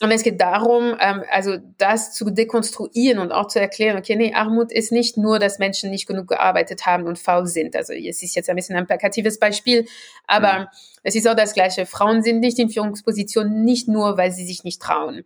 Und 0.00 0.12
es 0.12 0.22
geht 0.22 0.40
darum, 0.40 0.96
ähm, 1.00 1.24
also 1.30 1.56
das 1.76 2.12
zu 2.12 2.30
dekonstruieren 2.30 3.18
und 3.18 3.32
auch 3.32 3.48
zu 3.48 3.58
erklären, 3.58 3.98
okay, 3.98 4.14
nee, 4.14 4.32
Armut 4.32 4.70
ist 4.70 4.92
nicht 4.92 5.16
nur, 5.16 5.40
dass 5.40 5.58
Menschen 5.58 5.90
nicht 5.90 6.06
genug 6.06 6.28
gearbeitet 6.28 6.86
haben 6.86 7.04
und 7.04 7.18
faul 7.18 7.46
sind. 7.46 7.74
Also 7.74 7.92
es 7.92 8.22
ist 8.22 8.36
jetzt 8.36 8.48
ein 8.48 8.54
bisschen 8.54 8.76
ein 8.76 8.86
plakatives 8.86 9.40
Beispiel, 9.40 9.86
aber 10.26 10.60
mhm. 10.60 10.66
es 11.02 11.16
ist 11.16 11.26
auch 11.26 11.34
das 11.34 11.52
Gleiche. 11.52 11.84
Frauen 11.84 12.22
sind 12.22 12.38
nicht 12.38 12.60
in 12.60 12.70
Führungspositionen, 12.70 13.64
nicht 13.64 13.88
nur, 13.88 14.16
weil 14.16 14.30
sie 14.30 14.46
sich 14.46 14.62
nicht 14.62 14.80
trauen. 14.80 15.24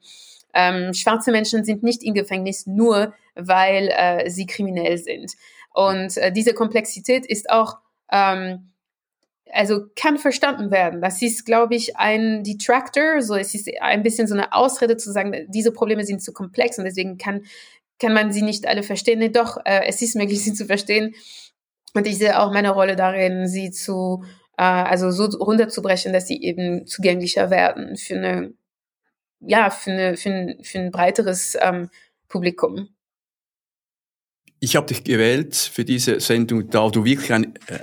Ähm, 0.54 0.94
schwarze 0.94 1.32
Menschen 1.32 1.64
sind 1.64 1.82
nicht 1.82 2.02
im 2.02 2.14
Gefängnis 2.14 2.66
nur, 2.66 3.12
weil 3.35 3.88
äh, 3.88 4.30
sie 4.30 4.46
kriminell 4.46 4.96
sind. 4.96 5.32
Und 5.74 6.16
äh, 6.16 6.32
diese 6.32 6.54
Komplexität 6.54 7.26
ist 7.26 7.50
auch, 7.50 7.78
ähm, 8.11 8.71
also 9.52 9.86
kann 9.94 10.18
verstanden 10.18 10.70
werden. 10.70 11.00
Das 11.00 11.20
ist, 11.20 11.44
glaube 11.44 11.74
ich, 11.74 11.96
ein 11.96 12.42
Detractor, 12.42 13.20
so 13.20 13.34
es 13.34 13.54
ist 13.54 13.68
ein 13.80 14.02
bisschen 14.02 14.26
so 14.26 14.34
eine 14.34 14.52
Ausrede 14.52 14.96
zu 14.96 15.12
sagen, 15.12 15.46
diese 15.48 15.72
Probleme 15.72 16.04
sind 16.04 16.22
zu 16.22 16.32
komplex 16.32 16.78
und 16.78 16.84
deswegen 16.84 17.18
kann, 17.18 17.44
kann 17.98 18.14
man 18.14 18.32
sie 18.32 18.42
nicht 18.42 18.66
alle 18.66 18.82
verstehen. 18.82 19.18
Nee, 19.18 19.28
doch, 19.28 19.58
äh, 19.64 19.86
es 19.86 20.00
ist 20.02 20.16
möglich, 20.16 20.40
sie 20.44 20.54
zu 20.54 20.66
verstehen. 20.66 21.14
Und 21.94 22.06
ich 22.06 22.16
sehe 22.16 22.40
auch 22.40 22.52
meine 22.52 22.70
Rolle 22.70 22.96
darin, 22.96 23.46
sie 23.46 23.70
zu, 23.70 24.24
äh, 24.56 24.62
also 24.62 25.10
so 25.10 25.24
runterzubrechen, 25.38 26.12
dass 26.12 26.26
sie 26.26 26.42
eben 26.42 26.86
zugänglicher 26.86 27.50
werden 27.50 27.96
für 27.96 28.16
eine, 28.16 28.54
ja, 29.40 29.68
für 29.68 29.92
eine, 29.92 30.16
für 30.16 30.30
ein, 30.30 30.64
für 30.64 30.78
ein 30.78 30.90
breiteres 30.90 31.58
ähm, 31.60 31.90
Publikum. 32.28 32.88
Ich 34.60 34.76
habe 34.76 34.86
dich 34.86 35.04
gewählt 35.04 35.56
für 35.56 35.84
diese 35.84 36.20
Sendung, 36.20 36.70
da 36.70 36.88
du 36.88 37.04
wirklich 37.04 37.32
ein, 37.32 37.56
äh, 37.66 37.80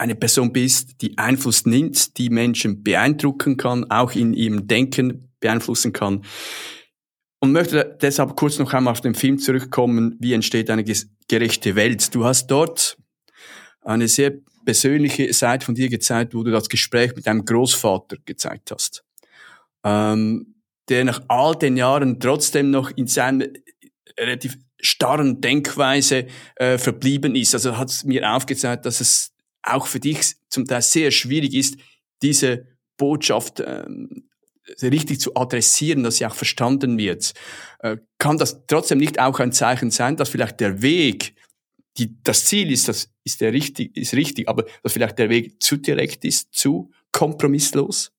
eine 0.00 0.14
Person 0.14 0.52
bist, 0.52 1.02
die 1.02 1.18
Einfluss 1.18 1.66
nimmt, 1.66 2.16
die 2.16 2.30
Menschen 2.30 2.82
beeindrucken 2.82 3.58
kann, 3.58 3.90
auch 3.90 4.12
in 4.12 4.32
ihrem 4.32 4.66
Denken 4.66 5.28
beeinflussen 5.40 5.92
kann. 5.92 6.24
Und 7.38 7.52
möchte 7.52 7.98
deshalb 8.00 8.34
kurz 8.34 8.58
noch 8.58 8.72
einmal 8.72 8.92
auf 8.92 9.02
den 9.02 9.14
Film 9.14 9.38
zurückkommen, 9.38 10.16
wie 10.18 10.32
entsteht 10.32 10.70
eine 10.70 10.84
gerechte 11.28 11.76
Welt. 11.76 12.14
Du 12.14 12.24
hast 12.24 12.46
dort 12.46 12.96
eine 13.82 14.08
sehr 14.08 14.32
persönliche 14.64 15.32
Seite 15.34 15.66
von 15.66 15.74
dir 15.74 15.90
gezeigt, 15.90 16.34
wo 16.34 16.42
du 16.42 16.50
das 16.50 16.68
Gespräch 16.68 17.14
mit 17.14 17.26
deinem 17.26 17.44
Großvater 17.44 18.16
gezeigt 18.24 18.70
hast, 18.70 19.04
ähm, 19.84 20.54
der 20.88 21.04
nach 21.04 21.20
all 21.28 21.54
den 21.56 21.76
Jahren 21.76 22.20
trotzdem 22.20 22.70
noch 22.70 22.90
in 22.90 23.06
seiner 23.06 23.46
relativ 24.18 24.56
starren 24.80 25.42
Denkweise 25.42 26.26
äh, 26.56 26.78
verblieben 26.78 27.34
ist. 27.36 27.54
Also 27.54 27.76
hat 27.76 27.90
es 27.90 28.04
mir 28.04 28.30
aufgezeigt, 28.30 28.86
dass 28.86 29.00
es 29.00 29.32
auch 29.62 29.86
für 29.86 30.00
dich 30.00 30.36
zum 30.48 30.66
Teil 30.66 30.82
sehr 30.82 31.10
schwierig 31.10 31.54
ist, 31.54 31.76
diese 32.22 32.66
Botschaft 32.96 33.60
ähm, 33.60 34.28
richtig 34.82 35.20
zu 35.20 35.34
adressieren, 35.34 36.02
dass 36.02 36.16
sie 36.16 36.26
auch 36.26 36.34
verstanden 36.34 36.98
wird. 36.98 37.32
Äh, 37.80 37.96
kann 38.18 38.38
das 38.38 38.66
trotzdem 38.66 38.98
nicht 38.98 39.18
auch 39.18 39.38
ein 39.40 39.52
Zeichen 39.52 39.90
sein, 39.90 40.16
dass 40.16 40.28
vielleicht 40.28 40.60
der 40.60 40.82
Weg, 40.82 41.34
die, 41.98 42.16
das 42.22 42.44
Ziel 42.44 42.70
ist, 42.70 42.88
das 42.88 43.10
ist 43.24 43.40
der 43.40 43.52
richtig, 43.52 43.96
ist 43.96 44.14
richtig, 44.14 44.48
aber 44.48 44.64
dass 44.82 44.92
vielleicht 44.92 45.18
der 45.18 45.28
Weg 45.28 45.62
zu 45.62 45.76
direkt 45.76 46.24
ist, 46.24 46.52
zu 46.52 46.90
kompromisslos? 47.12 48.12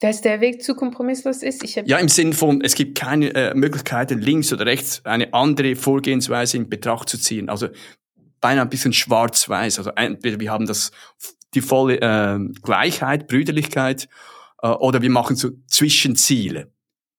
Dass 0.00 0.20
der 0.20 0.40
Weg 0.40 0.62
zu 0.62 0.74
kompromisslos 0.74 1.42
ist? 1.42 1.62
Ich 1.62 1.76
ja, 1.76 1.98
im 1.98 2.08
Sinn 2.08 2.32
von, 2.32 2.60
es 2.60 2.74
gibt 2.74 2.98
keine 2.98 3.34
äh, 3.34 3.54
Möglichkeiten, 3.54 4.18
links 4.18 4.52
oder 4.52 4.66
rechts 4.66 5.00
eine 5.04 5.32
andere 5.32 5.76
Vorgehensweise 5.76 6.56
in 6.56 6.68
Betracht 6.68 7.08
zu 7.08 7.18
ziehen. 7.18 7.48
Also 7.48 7.68
beinahe 8.44 8.66
ein 8.66 8.68
bisschen 8.68 8.92
schwarz-weiß. 8.92 9.78
Also 9.78 9.90
entweder 9.96 10.38
wir 10.38 10.52
haben 10.52 10.66
das 10.66 10.90
die 11.54 11.62
volle 11.62 11.98
äh, 12.00 12.38
Gleichheit, 12.62 13.26
Brüderlichkeit, 13.26 14.06
äh, 14.60 14.68
oder 14.68 15.00
wir 15.00 15.08
machen 15.10 15.34
so 15.36 15.50
Zwischenziele 15.66 16.70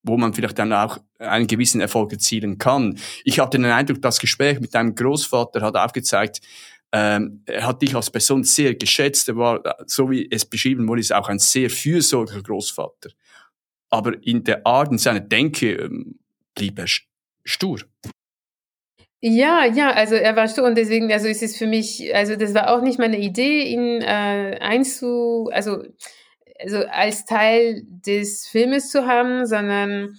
wo 0.08 0.18
man 0.18 0.36
vielleicht 0.36 0.60
dann 0.60 0.72
auch 0.72 1.00
einen 1.18 1.48
gewissen 1.48 1.82
Erfolg 1.82 2.12
erzielen 2.12 2.60
kann. 2.60 3.00
Ich 3.24 3.40
hatte 3.40 3.58
den 3.58 3.66
Eindruck, 3.66 4.04
das 4.04 4.20
Gespräch 4.20 4.60
mit 4.60 4.76
deinem 4.76 4.94
Großvater 4.94 5.62
hat 5.62 5.76
aufgezeigt, 5.76 6.42
ähm, 6.92 7.42
er 7.48 7.66
hat 7.66 7.82
dich 7.82 7.96
als 7.96 8.12
Person 8.12 8.44
sehr 8.44 8.76
geschätzt. 8.76 9.28
Er 9.30 9.36
war, 9.36 9.64
so 9.88 10.12
wie 10.12 10.30
es 10.30 10.46
beschrieben 10.46 10.88
wurde, 10.88 11.02
ist 11.02 11.12
auch 11.12 11.28
ein 11.28 11.40
sehr 11.40 11.72
fürsorglicher 11.72 12.44
Großvater. 12.44 13.10
Aber 13.90 14.14
in 14.24 14.44
der 14.44 14.64
Art, 14.64 14.92
in 14.92 15.00
seiner 15.00 15.22
Denke 15.22 15.72
ähm, 15.74 16.20
blieb 16.54 16.78
er 16.78 16.86
stur. 17.44 17.80
Ja, 19.28 19.66
ja, 19.66 19.90
also 19.92 20.14
er 20.14 20.36
war 20.36 20.48
stur 20.48 20.66
und 20.66 20.78
deswegen, 20.78 21.12
also 21.12 21.28
ist 21.28 21.42
es 21.42 21.58
für 21.58 21.66
mich, 21.66 22.14
also 22.14 22.36
das 22.36 22.54
war 22.54 22.70
auch 22.70 22.82
nicht 22.82 23.00
meine 23.00 23.18
Idee, 23.18 23.64
ihn 23.64 24.02
äh, 24.02 24.60
einzu, 24.62 25.50
also 25.52 25.82
also 26.60 26.86
als 26.86 27.26
Teil 27.26 27.84
des 27.88 28.48
Filmes 28.48 28.92
zu 28.92 29.08
haben, 29.08 29.48
sondern 29.48 30.16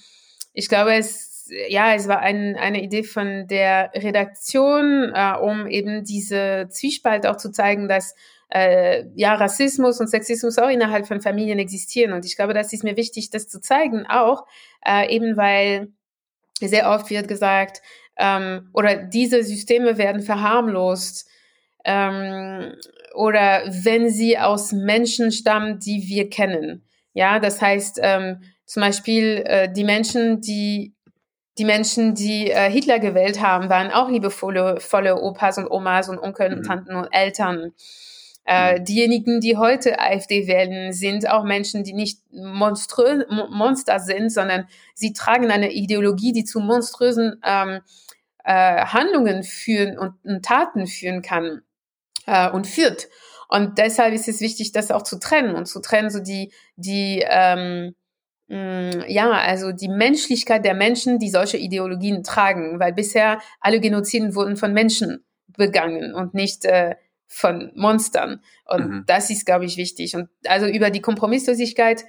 ich 0.53 0.69
glaube, 0.69 0.95
es, 0.95 1.49
ja, 1.69 1.95
es 1.95 2.09
war 2.09 2.19
ein, 2.19 2.57
eine 2.57 2.83
Idee 2.83 3.05
von 3.05 3.47
der 3.47 3.93
Redaktion, 3.95 5.13
äh, 5.15 5.35
um 5.41 5.69
eben 5.69 6.03
diese 6.03 6.67
Zwiespalt 6.71 7.29
auch 7.29 7.37
zu 7.37 7.53
zeigen, 7.53 7.87
dass 7.89 8.17
äh, 8.49 9.05
ja, 9.15 9.35
Rassismus 9.35 10.01
und 10.01 10.09
Sexismus 10.09 10.59
auch 10.59 10.69
innerhalb 10.69 11.07
von 11.07 11.21
Familien 11.21 11.61
existieren. 11.61 12.13
Und 12.13 12.25
ich 12.25 12.35
glaube, 12.37 12.55
das 12.55 12.73
ist 12.73 12.83
mir 12.83 12.97
wichtig, 12.97 13.31
das 13.31 13.47
zu 13.47 13.61
zeigen, 13.61 14.05
auch 14.07 14.47
äh, 14.85 15.15
eben 15.15 15.37
weil 15.37 15.93
sehr 16.61 16.91
oft 16.91 17.11
wird 17.11 17.29
gesagt, 17.29 17.83
ähm, 18.19 18.71
oder 18.73 18.97
diese 18.97 19.43
Systeme 19.43 19.99
werden 19.99 20.23
verharmlost. 20.23 21.29
Ähm, 21.85 22.73
oder 23.15 23.63
wenn 23.67 24.11
sie 24.11 24.39
aus 24.39 24.73
Menschen 24.73 25.33
stammen, 25.33 25.79
die 25.79 26.05
wir 26.09 26.29
kennen. 26.29 26.83
Ja, 27.15 27.39
das 27.39 27.63
heißt 27.63 28.01
ähm, 28.03 28.43
zum 28.67 28.83
Beispiel 28.83 29.43
äh, 29.47 29.73
die 29.73 29.85
Menschen, 29.85 30.41
die 30.41 30.93
die 31.59 31.65
Menschen, 31.65 32.15
die 32.15 32.51
äh, 32.51 32.71
Hitler 32.71 32.99
gewählt 32.99 33.41
haben, 33.41 33.71
waren 33.71 33.91
auch 33.91 34.11
liebevolle 34.11 34.79
volle 34.79 35.21
Opas 35.23 35.57
und 35.57 35.71
Omas 35.71 36.11
und 36.11 36.19
Onkel 36.19 36.53
und 36.53 36.59
mhm. 36.59 36.65
Tanten 36.65 36.95
und 36.95 37.09
Eltern. 37.13 37.73
Äh, 38.45 38.79
mhm. 38.79 38.85
diejenigen, 38.85 39.41
die 39.41 39.57
heute 39.57 39.99
AfD 39.99 40.47
wählen, 40.47 40.93
sind 40.93 41.29
auch 41.29 41.45
Menschen, 41.45 41.83
die 41.83 41.95
nicht 41.95 42.21
monströs, 42.31 43.25
Monster 43.51 43.99
sind, 43.99 44.31
sondern 44.31 44.69
sie 44.95 45.13
tragen 45.13 45.51
eine 45.51 45.73
Ideologie, 45.73 46.33
die 46.33 46.45
zu 46.45 46.61
monströsen 46.61 47.41
ähm, 47.43 47.81
äh, 48.47 48.87
Handlungen 48.87 49.43
führen 49.43 49.99
und, 49.99 50.15
und 50.25 50.45
Taten 50.45 50.87
führen 50.87 51.21
kann 51.21 51.63
äh, 52.27 52.49
und 52.49 52.67
führt. 52.67 53.09
Und 53.49 53.79
deshalb 53.79 54.15
ist 54.15 54.29
es 54.29 54.41
wichtig, 54.41 54.73
das 54.73 54.91
auch 54.91 55.03
zu 55.03 55.19
trennen 55.19 55.55
und 55.55 55.67
zu 55.67 55.81
trennen, 55.81 56.11
so 56.11 56.21
die, 56.21 56.53
die, 56.77 57.25
ähm, 57.29 57.95
mm, 58.49 59.03
ja, 59.09 59.31
also 59.31 59.73
die 59.73 59.89
Menschlichkeit 59.89 60.65
der 60.65 60.75
Menschen, 60.75 61.19
die 61.19 61.31
solche 61.31 61.57
Ideologien 61.57 62.23
tragen, 62.23 62.81
weil 62.81 62.93
bisher 62.93 63.41
alle 63.61 63.81
Genoziden 63.81 64.35
wurden 64.35 64.57
von 64.57 64.73
Menschen 64.73 65.25
begangen 65.57 66.15
und 66.15 66.35
nicht 66.35 66.65
äh, 66.65 66.97
von 67.27 67.73
Monstern. 67.75 68.43
Und 68.65 68.89
mhm. 68.89 69.05
das 69.07 69.31
ist, 69.31 69.45
glaube 69.45 69.65
ich, 69.65 69.77
wichtig. 69.77 70.15
Und 70.15 70.29
also 70.47 70.67
über 70.67 70.91
die 70.91 71.01
Kompromisslosigkeit, 71.01 72.05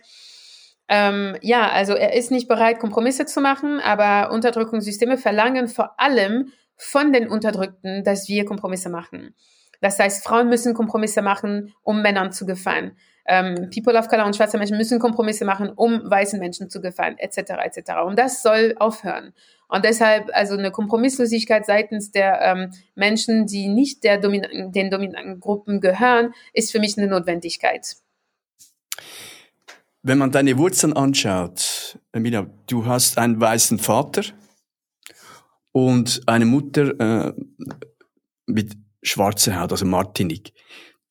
ähm, 0.89 1.35
ja, 1.41 1.69
also 1.69 1.93
er 1.93 2.13
ist 2.13 2.31
nicht 2.31 2.47
bereit, 2.47 2.79
Kompromisse 2.79 3.25
zu 3.25 3.41
machen, 3.41 3.79
aber 3.79 4.31
Unterdrückungssysteme 4.31 5.17
verlangen 5.17 5.67
vor 5.67 5.99
allem 5.99 6.53
von 6.77 7.11
den 7.11 7.27
Unterdrückten, 7.27 8.03
dass 8.03 8.27
wir 8.27 8.45
Kompromisse 8.45 8.89
machen. 8.89 9.35
Das 9.81 9.99
heißt, 9.99 10.23
Frauen 10.23 10.49
müssen 10.49 10.73
Kompromisse 10.73 11.21
machen, 11.21 11.73
um 11.83 12.01
Männern 12.01 12.31
zu 12.31 12.45
gefallen. 12.45 12.97
Ähm, 13.25 13.69
People 13.73 13.99
of 13.99 14.07
Color 14.07 14.25
und 14.25 14.35
schwarze 14.35 14.57
Menschen 14.57 14.77
müssen 14.77 14.99
Kompromisse 14.99 15.43
machen, 15.43 15.69
um 15.69 16.09
weißen 16.09 16.39
Menschen 16.39 16.69
zu 16.69 16.81
gefallen, 16.81 17.17
etc. 17.17 17.37
etc. 17.63 17.91
Und 18.05 18.17
das 18.17 18.41
soll 18.41 18.75
aufhören. 18.79 19.33
Und 19.67 19.83
deshalb 19.83 20.29
also 20.31 20.55
eine 20.55 20.71
Kompromisslosigkeit 20.71 21.65
seitens 21.65 22.11
der 22.11 22.41
ähm, 22.41 22.71
Menschen, 22.95 23.45
die 23.45 23.67
nicht 23.67 24.05
der 24.05 24.17
Domin 24.17 24.71
den 24.71 24.89
dominanten 24.89 25.41
Gruppen 25.41 25.81
gehören, 25.81 26.33
ist 26.53 26.71
für 26.71 26.79
mich 26.79 26.97
eine 26.97 27.07
Notwendigkeit. 27.07 27.97
Wenn 30.07 30.19
man 30.19 30.31
deine 30.31 30.57
Wurzeln 30.57 30.93
anschaut, 30.93 31.99
Emilia, 32.13 32.49
du 32.67 32.85
hast 32.85 33.17
einen 33.17 33.41
weißen 33.41 33.77
Vater 33.77 34.23
und 35.73 36.21
eine 36.25 36.45
Mutter 36.45 36.97
äh, 36.97 37.33
mit 38.45 38.77
schwarze 39.03 39.59
Haut, 39.59 39.73
also 39.73 39.85
Martinik. 39.85 40.53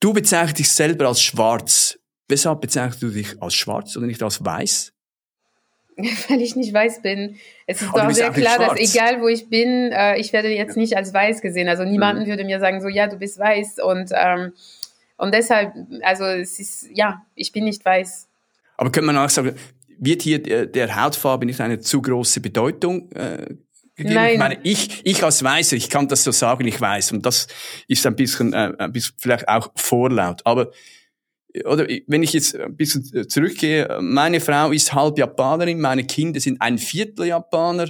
Du 0.00 0.14
bezeichnest 0.14 0.60
dich 0.60 0.70
selber 0.70 1.08
als 1.08 1.20
schwarz. 1.20 1.98
Weshalb 2.26 2.62
bezeichnest 2.62 3.02
du 3.02 3.10
dich 3.10 3.42
als 3.42 3.52
schwarz 3.52 3.94
oder 3.98 4.06
nicht 4.06 4.22
als 4.22 4.42
weiß? 4.42 4.94
Weil 6.28 6.40
ich 6.40 6.56
nicht 6.56 6.72
weiß 6.72 7.02
bin. 7.02 7.36
Es 7.66 7.82
ist 7.82 7.92
doch 7.92 8.10
sehr 8.12 8.30
klar, 8.30 8.58
dass 8.58 8.78
egal 8.78 9.20
wo 9.20 9.28
ich 9.28 9.50
bin, 9.50 9.92
äh, 9.92 10.16
ich 10.16 10.32
werde 10.32 10.48
jetzt 10.48 10.78
nicht 10.78 10.96
als 10.96 11.12
weiß 11.12 11.42
gesehen. 11.42 11.68
Also 11.68 11.84
niemanden 11.84 12.22
mhm. 12.22 12.28
würde 12.28 12.44
mir 12.44 12.60
sagen, 12.60 12.80
so 12.80 12.88
ja, 12.88 13.08
du 13.08 13.18
bist 13.18 13.38
weiß. 13.38 13.76
Und, 13.84 14.10
ähm, 14.14 14.54
und 15.18 15.34
deshalb, 15.34 15.74
also 16.00 16.24
es 16.24 16.58
ist, 16.58 16.88
ja, 16.94 17.26
ich 17.34 17.52
bin 17.52 17.64
nicht 17.64 17.84
weiß. 17.84 18.25
Aber 18.76 18.90
könnte 18.90 19.06
man 19.06 19.16
auch 19.18 19.30
sagen, 19.30 19.54
wird 19.98 20.22
hier 20.22 20.42
der, 20.66 21.02
Hautfarbe 21.02 21.46
nicht 21.46 21.60
eine 21.60 21.80
zu 21.80 22.02
große 22.02 22.40
Bedeutung 22.40 23.10
äh, 23.12 23.46
gegeben. 23.94 24.14
Nein. 24.14 24.32
Ich 24.32 24.38
meine, 24.38 24.58
ich, 24.62 25.00
ich 25.04 25.22
als 25.24 25.42
Weißer, 25.42 25.76
ich 25.76 25.88
kann 25.88 26.08
das 26.08 26.24
so 26.24 26.32
sagen, 26.32 26.66
ich 26.66 26.80
weiß. 26.80 27.12
Und 27.12 27.24
das 27.24 27.46
ist 27.88 28.06
ein 28.06 28.16
bisschen, 28.16 28.52
äh, 28.52 28.72
ein 28.78 28.92
bisschen 28.92 29.14
vielleicht 29.18 29.48
auch 29.48 29.70
vorlaut. 29.76 30.42
Aber, 30.44 30.70
oder 31.64 31.86
wenn 32.06 32.22
ich 32.22 32.34
jetzt 32.34 32.54
ein 32.56 32.76
bisschen 32.76 33.28
zurückgehe, 33.28 33.98
meine 34.00 34.40
Frau 34.40 34.70
ist 34.70 34.92
halb 34.92 35.18
Japanerin, 35.18 35.80
meine 35.80 36.04
Kinder 36.04 36.40
sind 36.40 36.60
ein 36.60 36.78
Viertel 36.78 37.26
Japaner. 37.26 37.88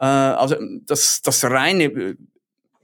Äh, 0.00 0.04
also 0.04 0.56
das, 0.86 1.22
das 1.22 1.44
reine, 1.44 2.16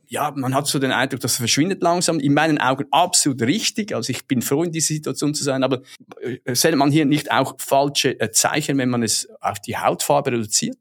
ja, 0.08 0.32
man 0.36 0.54
hat 0.54 0.66
so 0.66 0.78
den 0.78 0.92
Eindruck, 0.92 1.20
das 1.20 1.36
verschwindet 1.36 1.82
langsam. 1.82 2.20
In 2.20 2.34
meinen 2.34 2.58
Augen 2.58 2.86
absolut 2.90 3.42
richtig. 3.42 3.94
Also 3.94 4.10
ich 4.10 4.26
bin 4.26 4.42
froh, 4.42 4.62
in 4.62 4.72
dieser 4.72 4.94
Situation 4.94 5.34
zu 5.34 5.44
sein. 5.44 5.62
Aber 5.62 5.82
äh, 6.20 6.54
sollte 6.54 6.76
man 6.76 6.90
hier 6.90 7.04
nicht 7.04 7.30
auch 7.30 7.54
falsche 7.58 8.18
äh, 8.20 8.30
Zeichen, 8.30 8.78
wenn 8.78 8.90
man 8.90 9.02
es 9.02 9.28
auf 9.40 9.60
die 9.60 9.76
Hautfarbe 9.76 10.32
reduziert? 10.32 10.76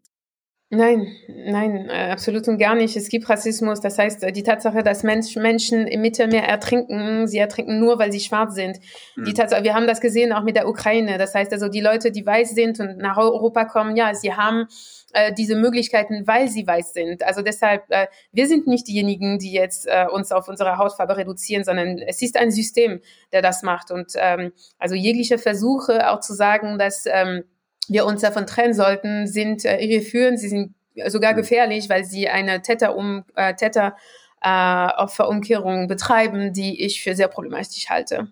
Nein, 0.75 1.15
nein, 1.27 1.88
äh, 1.88 2.09
absolut 2.12 2.47
und 2.47 2.57
gar 2.57 2.73
nicht. 2.73 2.97
Es 2.97 3.07
gibt 3.09 3.29
Rassismus. 3.29 3.79
Das 3.79 3.99
heißt, 3.99 4.23
äh, 4.23 4.31
die 4.31 4.41
Tatsache, 4.41 4.81
dass 4.81 5.03
Mensch, 5.03 5.36
Menschen 5.36 5.86
im 5.86 6.01
Mittelmeer 6.01 6.45
ertrinken, 6.45 7.27
sie 7.27 7.38
ertrinken 7.38 7.79
nur, 7.79 7.99
weil 7.99 8.12
sie 8.12 8.19
schwarz 8.19 8.55
sind. 8.55 8.79
Mhm. 9.15 9.25
Die 9.25 9.33
Tatsache, 9.33 9.63
wir 9.63 9.75
haben 9.75 9.86
das 9.86 10.01
gesehen 10.01 10.33
auch 10.33 10.41
mit 10.41 10.55
der 10.55 10.67
Ukraine. 10.67 11.19
Das 11.19 11.36
heißt 11.36 11.53
also, 11.53 11.67
die 11.67 11.79
Leute, 11.79 12.12
die 12.12 12.25
weiß 12.25 12.55
sind 12.55 12.79
und 12.79 12.97
nach 12.97 13.17
Europa 13.17 13.65
kommen, 13.65 13.95
ja, 13.95 14.15
sie 14.15 14.33
haben 14.33 14.65
äh, 15.13 15.31
diese 15.31 15.55
Möglichkeiten, 15.55 16.25
weil 16.25 16.47
sie 16.47 16.65
weiß 16.65 16.93
sind. 16.93 17.21
Also 17.21 17.43
deshalb, 17.43 17.83
äh, 17.89 18.07
wir 18.31 18.47
sind 18.47 18.65
nicht 18.65 18.88
diejenigen, 18.88 19.38
die 19.38 19.53
jetzt 19.53 19.86
äh, 19.86 20.07
uns 20.12 20.31
auf 20.31 20.47
unsere 20.47 20.79
Hautfarbe 20.79 21.17
reduzieren, 21.17 21.63
sondern 21.63 21.99
es 21.99 22.19
ist 22.23 22.36
ein 22.36 22.49
System, 22.49 22.99
der 23.31 23.43
das 23.43 23.62
macht. 23.62 23.91
Und 23.91 24.13
ähm, 24.15 24.53
also 24.79 24.95
jegliche 24.95 25.38
Versuche 25.38 26.09
auch 26.09 26.21
zu 26.21 26.33
sagen, 26.33 26.79
dass 26.79 27.05
ähm, 27.05 27.43
wir 27.89 28.06
uns 28.06 28.22
davon 28.22 28.48
trennen 28.48 28.74
sollten, 28.74 29.28
sind 29.28 29.65
äh, 29.65 29.80
irreführend, 29.80 30.39
sie 30.39 30.50
sind 30.50 30.76
sogar 31.08 31.34
gefährlich, 31.34 31.89
weil 31.89 32.06
sie 32.06 32.30
eine 32.30 32.62
Täter-um, 32.62 33.24
äh, 33.36 33.56
Täter, 33.56 33.96
äh, 34.41 35.88
betreiben, 35.88 36.54
die 36.54 36.84
ich 36.84 37.02
für 37.02 37.15
sehr 37.15 37.28
problematisch 37.28 37.89
halte. 37.89 38.32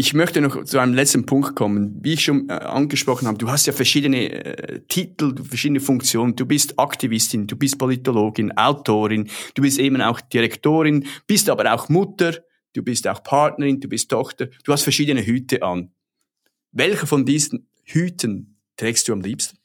Ich 0.00 0.14
möchte 0.14 0.40
noch 0.40 0.62
zu 0.62 0.78
einem 0.78 0.94
letzten 0.94 1.26
Punkt 1.26 1.56
kommen. 1.56 1.98
Wie 2.00 2.12
ich 2.12 2.22
schon 2.22 2.48
äh, 2.48 2.52
angesprochen 2.52 3.26
habe, 3.26 3.36
du 3.36 3.50
hast 3.50 3.66
ja 3.66 3.72
verschiedene 3.72 4.30
äh, 4.30 4.80
Titel, 4.86 5.34
verschiedene 5.42 5.80
Funktionen. 5.80 6.36
Du 6.36 6.46
bist 6.46 6.78
Aktivistin, 6.78 7.48
du 7.48 7.56
bist 7.56 7.78
Politologin, 7.78 8.56
Autorin, 8.56 9.28
du 9.54 9.62
bist 9.62 9.80
eben 9.80 10.00
auch 10.00 10.20
Direktorin, 10.20 11.04
bist 11.26 11.50
aber 11.50 11.74
auch 11.74 11.88
Mutter, 11.88 12.36
du 12.74 12.82
bist 12.84 13.08
auch 13.08 13.24
Partnerin, 13.24 13.80
du 13.80 13.88
bist 13.88 14.08
Tochter. 14.08 14.46
Du 14.62 14.72
hast 14.72 14.82
verschiedene 14.82 15.26
Hüte 15.26 15.64
an. 15.64 15.90
Welche 16.70 17.08
von 17.08 17.24
diesen 17.24 17.68
Hüten 17.82 18.57
trägst 18.78 19.06
du 19.08 19.12
am 19.12 19.20
liebsten? 19.20 19.58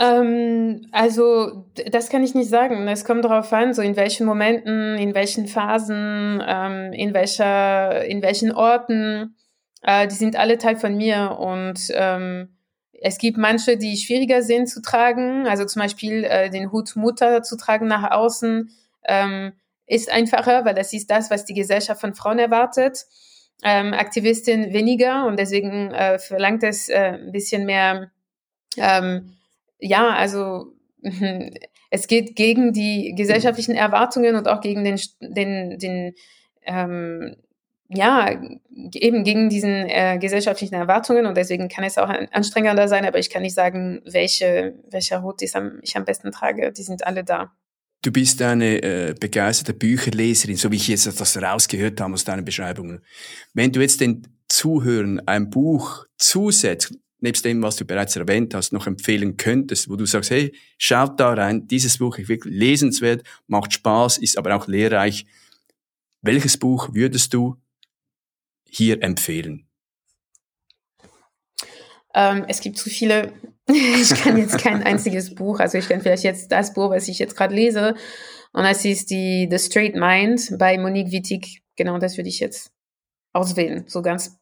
Ähm, 0.00 0.86
also, 0.92 1.66
das 1.90 2.08
kann 2.08 2.22
ich 2.22 2.34
nicht 2.34 2.48
sagen. 2.48 2.86
Es 2.88 3.04
kommt 3.04 3.24
darauf 3.24 3.52
an, 3.52 3.74
so 3.74 3.82
in 3.82 3.96
welchen 3.96 4.26
Momenten, 4.26 4.96
in 4.96 5.14
welchen 5.14 5.46
Phasen, 5.46 6.42
ähm, 6.46 6.92
in 6.92 7.12
welcher, 7.14 8.04
in 8.04 8.22
welchen 8.22 8.52
Orten. 8.52 9.36
Äh, 9.82 10.06
die 10.08 10.14
sind 10.14 10.36
alle 10.36 10.58
Teil 10.58 10.76
von 10.76 10.96
mir 10.96 11.36
und 11.38 11.88
ähm, 11.90 12.56
es 13.00 13.18
gibt 13.18 13.38
manche, 13.38 13.76
die 13.76 13.96
schwieriger 13.96 14.42
sind 14.42 14.68
zu 14.68 14.82
tragen. 14.82 15.46
Also 15.46 15.64
zum 15.64 15.82
Beispiel 15.82 16.24
äh, 16.24 16.50
den 16.50 16.72
Hut 16.72 16.96
Mutter 16.96 17.42
zu 17.42 17.56
tragen 17.56 17.86
nach 17.86 18.10
außen 18.10 18.70
ähm, 19.04 19.52
ist 19.86 20.10
einfacher, 20.10 20.64
weil 20.64 20.74
das 20.74 20.92
ist 20.92 21.10
das, 21.10 21.30
was 21.30 21.44
die 21.44 21.54
Gesellschaft 21.54 22.00
von 22.00 22.14
Frauen 22.14 22.38
erwartet. 22.38 23.06
Ähm, 23.64 23.92
Aktivistin 23.92 24.72
weniger 24.72 25.26
und 25.26 25.38
deswegen 25.38 25.90
äh, 25.92 26.18
verlangt 26.18 26.62
es 26.62 26.88
äh, 26.88 27.18
ein 27.20 27.32
bisschen 27.32 27.66
mehr 27.66 28.10
ähm, 28.76 29.36
ja, 29.78 30.10
also 30.10 30.72
es 31.90 32.06
geht 32.06 32.36
gegen 32.36 32.72
die 32.72 33.14
gesellschaftlichen 33.16 33.74
Erwartungen 33.74 34.36
und 34.36 34.48
auch 34.48 34.60
gegen 34.60 34.84
den, 34.84 35.00
den, 35.20 35.78
den 35.78 36.14
ähm, 36.62 37.36
ja, 37.88 38.38
eben 38.94 39.24
gegen 39.24 39.48
diesen 39.48 39.70
äh, 39.70 40.18
gesellschaftlichen 40.20 40.74
Erwartungen 40.74 41.24
und 41.24 41.36
deswegen 41.36 41.68
kann 41.68 41.84
es 41.84 41.96
auch 41.96 42.08
anstrengender 42.08 42.86
sein, 42.86 43.06
aber 43.06 43.18
ich 43.18 43.30
kann 43.30 43.42
nicht 43.42 43.54
sagen, 43.54 44.02
welche, 44.04 44.74
welcher 44.90 45.22
Hut 45.22 45.40
ich 45.40 45.56
am, 45.56 45.78
ich 45.82 45.96
am 45.96 46.04
besten 46.04 46.30
trage. 46.30 46.70
Die 46.72 46.82
sind 46.82 47.06
alle 47.06 47.24
da. 47.24 47.52
Du 48.02 48.12
bist 48.12 48.40
eine 48.42 48.82
äh, 48.82 49.14
begeisterte 49.18 49.72
Bücherleserin, 49.72 50.56
so 50.56 50.70
wie 50.70 50.76
ich 50.76 50.86
jetzt 50.88 51.06
das 51.06 51.42
rausgehört 51.42 52.00
habe 52.00 52.12
aus 52.12 52.24
deinen 52.24 52.44
Beschreibungen. 52.44 53.02
Wenn 53.54 53.72
du 53.72 53.80
jetzt 53.80 54.00
den 54.00 54.22
Zuhörern 54.48 55.20
ein 55.26 55.50
Buch 55.50 56.04
zusetzt, 56.16 56.94
nebst 57.20 57.44
dem, 57.44 57.62
was 57.62 57.76
du 57.76 57.84
bereits 57.84 58.16
erwähnt 58.16 58.54
hast, 58.54 58.72
noch 58.72 58.86
empfehlen 58.86 59.36
könntest, 59.36 59.88
wo 59.88 59.96
du 59.96 60.06
sagst, 60.06 60.30
hey, 60.30 60.54
schaut 60.76 61.18
da 61.18 61.32
rein, 61.32 61.66
dieses 61.66 61.98
Buch 61.98 62.18
ist 62.18 62.28
wirklich 62.28 62.54
lesenswert, 62.54 63.22
macht 63.46 63.72
Spaß, 63.72 64.18
ist 64.18 64.38
aber 64.38 64.56
auch 64.56 64.66
lehrreich. 64.68 65.26
Welches 66.22 66.56
Buch 66.56 66.90
würdest 66.92 67.34
du 67.34 67.56
hier 68.68 69.02
empfehlen? 69.02 69.66
Ähm, 72.14 72.44
es 72.48 72.60
gibt 72.60 72.78
zu 72.78 72.90
viele. 72.90 73.32
ich 73.68 74.08
kann 74.10 74.36
jetzt 74.38 74.58
kein 74.58 74.82
einziges 74.82 75.34
Buch, 75.34 75.60
also 75.60 75.76
ich 75.76 75.88
kann 75.88 76.00
vielleicht 76.00 76.24
jetzt 76.24 76.50
das 76.50 76.72
Buch, 76.72 76.90
was 76.90 77.06
ich 77.08 77.18
jetzt 77.18 77.36
gerade 77.36 77.54
lese, 77.54 77.94
und 78.52 78.62
das 78.62 78.84
ist 78.84 79.10
die 79.10 79.46
The 79.50 79.58
Straight 79.58 79.94
Mind 79.94 80.58
bei 80.58 80.78
Monique 80.78 81.12
Wittig. 81.12 81.62
Genau, 81.76 81.98
das 81.98 82.16
würde 82.16 82.28
ich 82.28 82.40
jetzt 82.40 82.72
auswählen, 83.32 83.84
so 83.86 84.02
ganz. 84.02 84.36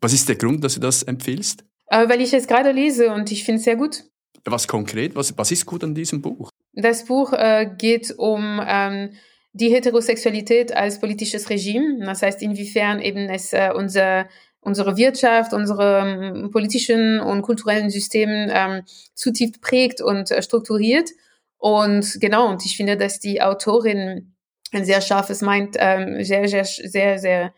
Was 0.00 0.12
ist 0.12 0.28
der 0.28 0.36
Grund, 0.36 0.64
dass 0.64 0.74
du 0.74 0.80
das 0.80 1.02
empfiehlst? 1.02 1.64
Äh, 1.92 2.08
weil 2.08 2.22
ich 2.22 2.32
es 2.32 2.46
gerade 2.46 2.72
lese 2.72 3.12
und 3.12 3.30
ich 3.30 3.44
finde 3.44 3.58
es 3.58 3.64
sehr 3.64 3.76
gut. 3.76 4.04
Was 4.46 4.66
konkret? 4.66 5.14
Was, 5.14 5.36
was 5.36 5.50
ist 5.50 5.66
gut 5.66 5.84
an 5.84 5.94
diesem 5.94 6.22
Buch? 6.22 6.48
Das 6.72 7.04
Buch 7.04 7.34
äh, 7.34 7.68
geht 7.76 8.14
um 8.16 8.60
ähm, 8.66 9.10
die 9.52 9.68
Heterosexualität 9.68 10.74
als 10.74 10.98
politisches 10.98 11.50
Regime. 11.50 11.98
Das 12.00 12.22
heißt, 12.22 12.40
inwiefern 12.40 12.98
eben 13.02 13.28
es 13.28 13.52
äh, 13.52 13.70
unser, 13.74 14.26
unsere 14.60 14.96
Wirtschaft, 14.96 15.52
unsere 15.52 16.00
ähm, 16.00 16.50
politischen 16.50 17.20
und 17.20 17.42
kulturellen 17.42 17.90
Systeme 17.90 18.50
ähm, 18.50 18.82
zu 19.14 19.30
tief 19.30 19.60
prägt 19.60 20.00
und 20.00 20.30
äh, 20.30 20.42
strukturiert. 20.42 21.10
Und 21.58 22.16
genau, 22.20 22.48
und 22.48 22.64
ich 22.64 22.74
finde, 22.74 22.96
dass 22.96 23.20
die 23.20 23.42
Autorin 23.42 24.34
ein 24.72 24.86
sehr 24.86 25.02
scharfes 25.02 25.42
Mind, 25.42 25.76
ähm, 25.78 26.24
sehr, 26.24 26.48
sehr, 26.48 26.64
sehr, 26.64 27.18
sehr 27.18 27.52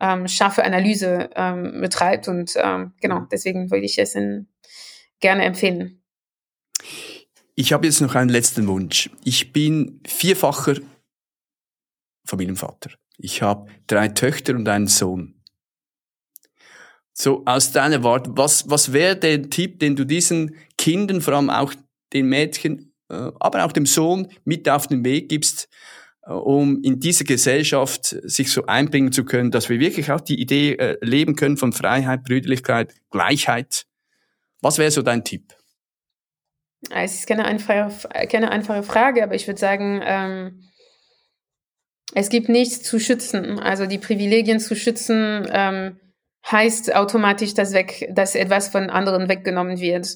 ähm, 0.00 0.28
scharfe 0.28 0.64
Analyse 0.64 1.30
ähm, 1.34 1.80
betreibt. 1.80 2.28
Und 2.28 2.52
ähm, 2.56 2.92
genau, 3.00 3.26
deswegen 3.30 3.70
würde 3.70 3.86
ich 3.86 3.98
es 3.98 4.14
in, 4.14 4.48
gerne 5.20 5.44
empfehlen. 5.44 6.02
Ich 7.54 7.72
habe 7.72 7.86
jetzt 7.86 8.00
noch 8.00 8.14
einen 8.14 8.30
letzten 8.30 8.66
Wunsch. 8.68 9.10
Ich 9.24 9.52
bin 9.52 10.00
vierfacher 10.06 10.76
Familienvater. 12.24 12.90
Ich 13.16 13.42
habe 13.42 13.68
drei 13.88 14.08
Töchter 14.08 14.54
und 14.54 14.68
einen 14.68 14.86
Sohn. 14.86 15.34
So 17.12 17.42
aus 17.46 17.72
deiner 17.72 18.04
Wort, 18.04 18.28
was, 18.30 18.70
was 18.70 18.92
wäre 18.92 19.16
der 19.16 19.50
Tipp, 19.50 19.80
den 19.80 19.96
du 19.96 20.04
diesen 20.04 20.54
Kindern, 20.76 21.20
vor 21.20 21.34
allem 21.34 21.50
auch 21.50 21.74
den 22.12 22.28
Mädchen, 22.28 22.94
äh, 23.10 23.32
aber 23.40 23.64
auch 23.64 23.72
dem 23.72 23.86
Sohn 23.86 24.28
mit 24.44 24.68
auf 24.68 24.86
den 24.86 25.04
Weg 25.04 25.28
gibst, 25.28 25.67
um 26.28 26.82
in 26.82 27.00
dieser 27.00 27.24
Gesellschaft 27.24 28.16
sich 28.22 28.52
so 28.52 28.66
einbringen 28.66 29.12
zu 29.12 29.24
können, 29.24 29.50
dass 29.50 29.68
wir 29.68 29.80
wirklich 29.80 30.10
auch 30.12 30.20
die 30.20 30.40
Idee 30.40 30.74
äh, 30.74 30.98
leben 31.00 31.36
können 31.36 31.56
von 31.56 31.72
Freiheit, 31.72 32.24
Brüderlichkeit, 32.24 32.94
Gleichheit. 33.10 33.86
Was 34.60 34.78
wäre 34.78 34.90
so 34.90 35.02
dein 35.02 35.24
Tipp? 35.24 35.54
Es 36.90 37.14
ist 37.14 37.26
keine 37.26 37.44
einfache, 37.44 38.08
keine 38.28 38.50
einfache 38.50 38.82
Frage, 38.82 39.22
aber 39.22 39.34
ich 39.34 39.46
würde 39.46 39.58
sagen, 39.58 40.00
ähm, 40.04 40.64
es 42.14 42.28
gibt 42.28 42.48
nichts 42.48 42.82
zu 42.82 42.98
schützen. 42.98 43.58
Also 43.58 43.86
die 43.86 43.98
Privilegien 43.98 44.60
zu 44.60 44.76
schützen 44.76 45.46
ähm, 45.50 45.98
heißt 46.50 46.94
automatisch, 46.94 47.54
dass, 47.54 47.72
weg, 47.72 48.08
dass 48.12 48.34
etwas 48.34 48.68
von 48.68 48.90
anderen 48.90 49.28
weggenommen 49.28 49.80
wird. 49.80 50.08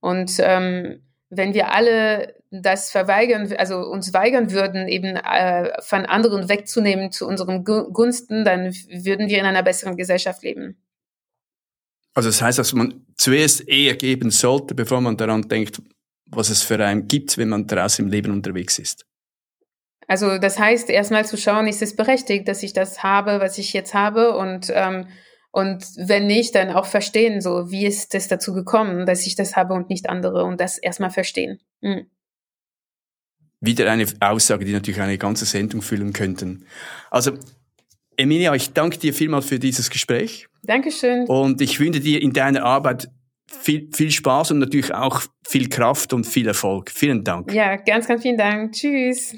Und 0.00 0.32
ähm, 0.38 1.02
wenn 1.30 1.54
wir 1.54 1.72
alle 1.72 2.35
das 2.50 2.90
verweigern, 2.90 3.52
also 3.56 3.80
uns 3.80 4.12
weigern 4.12 4.52
würden, 4.52 4.88
eben 4.88 5.16
äh, 5.16 5.72
von 5.82 6.06
anderen 6.06 6.48
wegzunehmen 6.48 7.12
zu 7.12 7.26
unseren 7.26 7.64
Gunsten, 7.64 8.44
dann 8.44 8.72
würden 8.88 9.28
wir 9.28 9.38
in 9.38 9.46
einer 9.46 9.62
besseren 9.62 9.96
Gesellschaft 9.96 10.42
leben. 10.42 10.76
Also 12.14 12.28
das 12.28 12.40
heißt, 12.40 12.58
dass 12.58 12.72
man 12.72 13.04
zuerst 13.16 13.68
eher 13.68 13.94
geben 13.94 14.30
sollte, 14.30 14.74
bevor 14.74 15.00
man 15.00 15.16
daran 15.16 15.48
denkt, 15.48 15.82
was 16.26 16.48
es 16.48 16.62
für 16.62 16.82
einen 16.84 17.08
gibt, 17.08 17.36
wenn 17.36 17.50
man 17.50 17.66
draußen 17.66 18.04
im 18.04 18.10
Leben 18.10 18.32
unterwegs 18.32 18.78
ist. 18.78 19.04
Also 20.08 20.38
das 20.38 20.58
heißt, 20.58 20.88
erstmal 20.88 21.26
zu 21.26 21.36
schauen, 21.36 21.66
ist 21.66 21.82
es 21.82 21.96
berechtigt, 21.96 22.48
dass 22.48 22.62
ich 22.62 22.72
das 22.72 23.02
habe, 23.02 23.40
was 23.40 23.58
ich 23.58 23.72
jetzt 23.72 23.92
habe 23.92 24.36
und 24.36 24.70
ähm, 24.72 25.06
und 25.56 25.86
wenn 25.96 26.26
nicht, 26.26 26.54
dann 26.54 26.68
auch 26.68 26.84
verstehen, 26.84 27.40
so 27.40 27.70
wie 27.70 27.86
ist 27.86 28.14
es 28.14 28.28
dazu 28.28 28.52
gekommen, 28.52 29.06
dass 29.06 29.26
ich 29.26 29.36
das 29.36 29.56
habe 29.56 29.72
und 29.72 29.88
nicht 29.88 30.06
andere 30.06 30.44
und 30.44 30.60
das 30.60 30.76
erstmal 30.76 31.08
verstehen. 31.08 31.60
Mhm. 31.80 32.10
Wieder 33.66 33.90
eine 33.90 34.06
Aussage, 34.20 34.64
die 34.64 34.72
natürlich 34.72 35.00
eine 35.00 35.18
ganze 35.18 35.44
Sendung 35.44 35.82
füllen 35.82 36.12
könnten. 36.12 36.64
Also 37.10 37.32
Emilia, 38.16 38.54
ich 38.54 38.72
danke 38.72 38.98
dir 38.98 39.12
vielmals 39.12 39.46
für 39.46 39.58
dieses 39.58 39.90
Gespräch. 39.90 40.48
Dankeschön. 40.62 41.26
Und 41.26 41.60
ich 41.60 41.78
wünsche 41.78 42.00
dir 42.00 42.22
in 42.22 42.32
deiner 42.32 42.64
Arbeit 42.64 43.08
viel, 43.46 43.88
viel 43.92 44.10
Spaß 44.10 44.52
und 44.52 44.58
natürlich 44.58 44.92
auch 44.94 45.22
viel 45.46 45.68
Kraft 45.68 46.12
und 46.12 46.26
viel 46.26 46.48
Erfolg. 46.48 46.90
Vielen 46.90 47.24
Dank. 47.24 47.52
Ja, 47.52 47.76
ganz, 47.76 48.06
ganz 48.06 48.22
vielen 48.22 48.38
Dank. 48.38 48.72
Tschüss. 48.72 49.34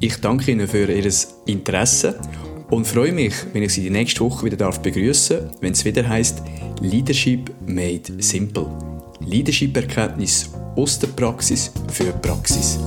Ich 0.00 0.16
danke 0.20 0.50
Ihnen 0.50 0.66
für 0.66 0.84
Ihr 0.84 1.12
Interesse 1.46 2.20
und 2.70 2.86
freue 2.86 3.12
mich, 3.12 3.34
wenn 3.52 3.62
ich 3.62 3.72
Sie 3.72 3.82
die 3.82 3.90
nächste 3.90 4.20
Woche 4.20 4.46
wieder 4.46 4.56
darf 4.56 4.80
begrüßen, 4.82 5.50
wenn 5.60 5.72
es 5.72 5.84
wieder 5.84 6.08
heißt 6.08 6.42
Leadership 6.80 7.50
made 7.66 8.20
simple. 8.20 8.91
Leadership-Erkenntnis 9.26 10.50
aus 10.76 10.98
der 10.98 11.08
Praxis 11.08 11.72
für 11.88 12.12
Praxis. 12.12 12.78